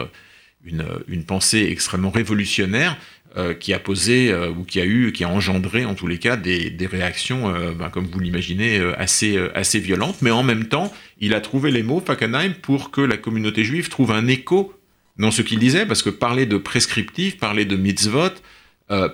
une, 0.65 0.85
une 1.07 1.23
pensée 1.23 1.67
extrêmement 1.71 2.11
révolutionnaire, 2.11 2.97
euh, 3.37 3.53
qui 3.53 3.71
a 3.71 3.79
posé 3.79 4.29
euh, 4.29 4.49
ou 4.49 4.65
qui 4.65 4.81
a 4.81 4.85
eu, 4.85 5.13
qui 5.13 5.23
a 5.23 5.29
engendré 5.29 5.85
en 5.85 5.95
tous 5.95 6.05
les 6.05 6.17
cas 6.17 6.35
des, 6.35 6.75
réactions, 6.85 7.55
euh, 7.55 7.71
ben, 7.71 7.89
comme 7.89 8.05
vous 8.05 8.19
l'imaginez, 8.19 8.77
assez, 8.97 9.39
assez 9.55 9.79
violentes. 9.79 10.17
Mais 10.21 10.31
en 10.31 10.43
même 10.43 10.65
temps, 10.65 10.91
il 11.21 11.33
a 11.33 11.39
trouvé 11.39 11.71
les 11.71 11.81
mots, 11.81 12.03
Fackenheim, 12.05 12.53
pour 12.61 12.91
que 12.91 12.99
la 12.99 13.15
communauté 13.15 13.63
juive 13.63 13.87
trouve 13.87 14.11
un 14.11 14.27
écho 14.27 14.73
dans 15.17 15.31
ce 15.31 15.41
qu'il 15.41 15.59
disait, 15.59 15.85
parce 15.85 16.03
que 16.03 16.09
parler 16.09 16.45
de 16.45 16.57
prescriptif, 16.57 17.37
parler 17.37 17.63
de 17.63 17.77
mitzvot, 17.77 18.33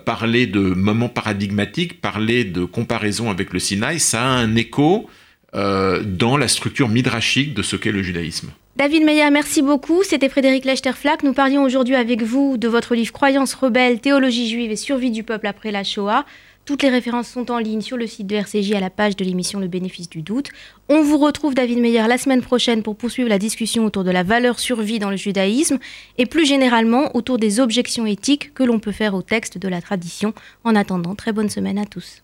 parler 0.05 0.47
de 0.47 0.61
moments 0.61 1.09
paradigmatiques, 1.09 2.01
parler 2.01 2.43
de 2.43 2.65
comparaison 2.65 3.29
avec 3.29 3.53
le 3.53 3.59
Sinaï, 3.59 3.99
ça 3.99 4.23
a 4.23 4.29
un 4.29 4.55
écho 4.55 5.07
dans 5.53 6.37
la 6.37 6.47
structure 6.47 6.89
midrashique 6.89 7.53
de 7.53 7.61
ce 7.61 7.75
qu'est 7.75 7.91
le 7.91 8.01
judaïsme. 8.01 8.49
David 8.77 9.05
Meyer, 9.05 9.31
merci 9.31 9.63
beaucoup. 9.63 10.03
C'était 10.03 10.29
Frédéric 10.29 10.63
Lechterflack. 10.63 11.23
Nous 11.23 11.33
parlions 11.33 11.63
aujourd'hui 11.63 11.95
avec 11.95 12.21
vous 12.21 12.57
de 12.57 12.67
votre 12.67 12.93
livre 12.93 13.11
Croyances 13.11 13.55
rebelles, 13.55 13.99
théologie 13.99 14.47
juive 14.47 14.69
et 14.69 14.75
survie 14.75 15.09
du 15.09 15.23
peuple 15.23 15.47
après 15.47 15.71
la 15.71 15.83
Shoah. 15.83 16.25
Toutes 16.63 16.83
les 16.83 16.89
références 16.89 17.27
sont 17.27 17.49
en 17.49 17.57
ligne 17.57 17.81
sur 17.81 17.97
le 17.97 18.05
site 18.05 18.27
de 18.27 18.35
RCJ 18.35 18.73
à 18.73 18.79
la 18.79 18.91
page 18.91 19.15
de 19.15 19.25
l'émission 19.25 19.59
Le 19.59 19.67
bénéfice 19.67 20.09
du 20.09 20.21
doute. 20.21 20.49
On 20.89 21.01
vous 21.01 21.17
retrouve, 21.17 21.55
David 21.55 21.79
Meyer, 21.79 22.07
la 22.07 22.19
semaine 22.19 22.43
prochaine 22.43 22.83
pour 22.83 22.95
poursuivre 22.95 23.29
la 23.29 23.39
discussion 23.39 23.83
autour 23.83 24.03
de 24.03 24.11
la 24.11 24.21
valeur 24.21 24.59
survie 24.59 24.99
dans 24.99 25.09
le 25.09 25.17
judaïsme 25.17 25.79
et 26.19 26.27
plus 26.27 26.45
généralement 26.45 27.15
autour 27.15 27.39
des 27.39 27.59
objections 27.59 28.05
éthiques 28.05 28.53
que 28.53 28.61
l'on 28.61 28.77
peut 28.77 28.91
faire 28.91 29.15
au 29.15 29.23
texte 29.23 29.57
de 29.57 29.67
la 29.67 29.81
tradition. 29.81 30.35
En 30.63 30.75
attendant, 30.75 31.15
très 31.15 31.31
bonne 31.31 31.49
semaine 31.49 31.79
à 31.79 31.85
tous. 31.85 32.21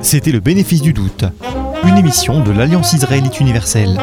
C'était 0.00 0.32
Le 0.32 0.40
bénéfice 0.40 0.80
du 0.80 0.94
doute 0.94 1.26
une 1.86 1.98
émission 1.98 2.42
de 2.42 2.50
l'Alliance 2.50 2.92
israélite 2.92 3.40
universelle. 3.40 3.98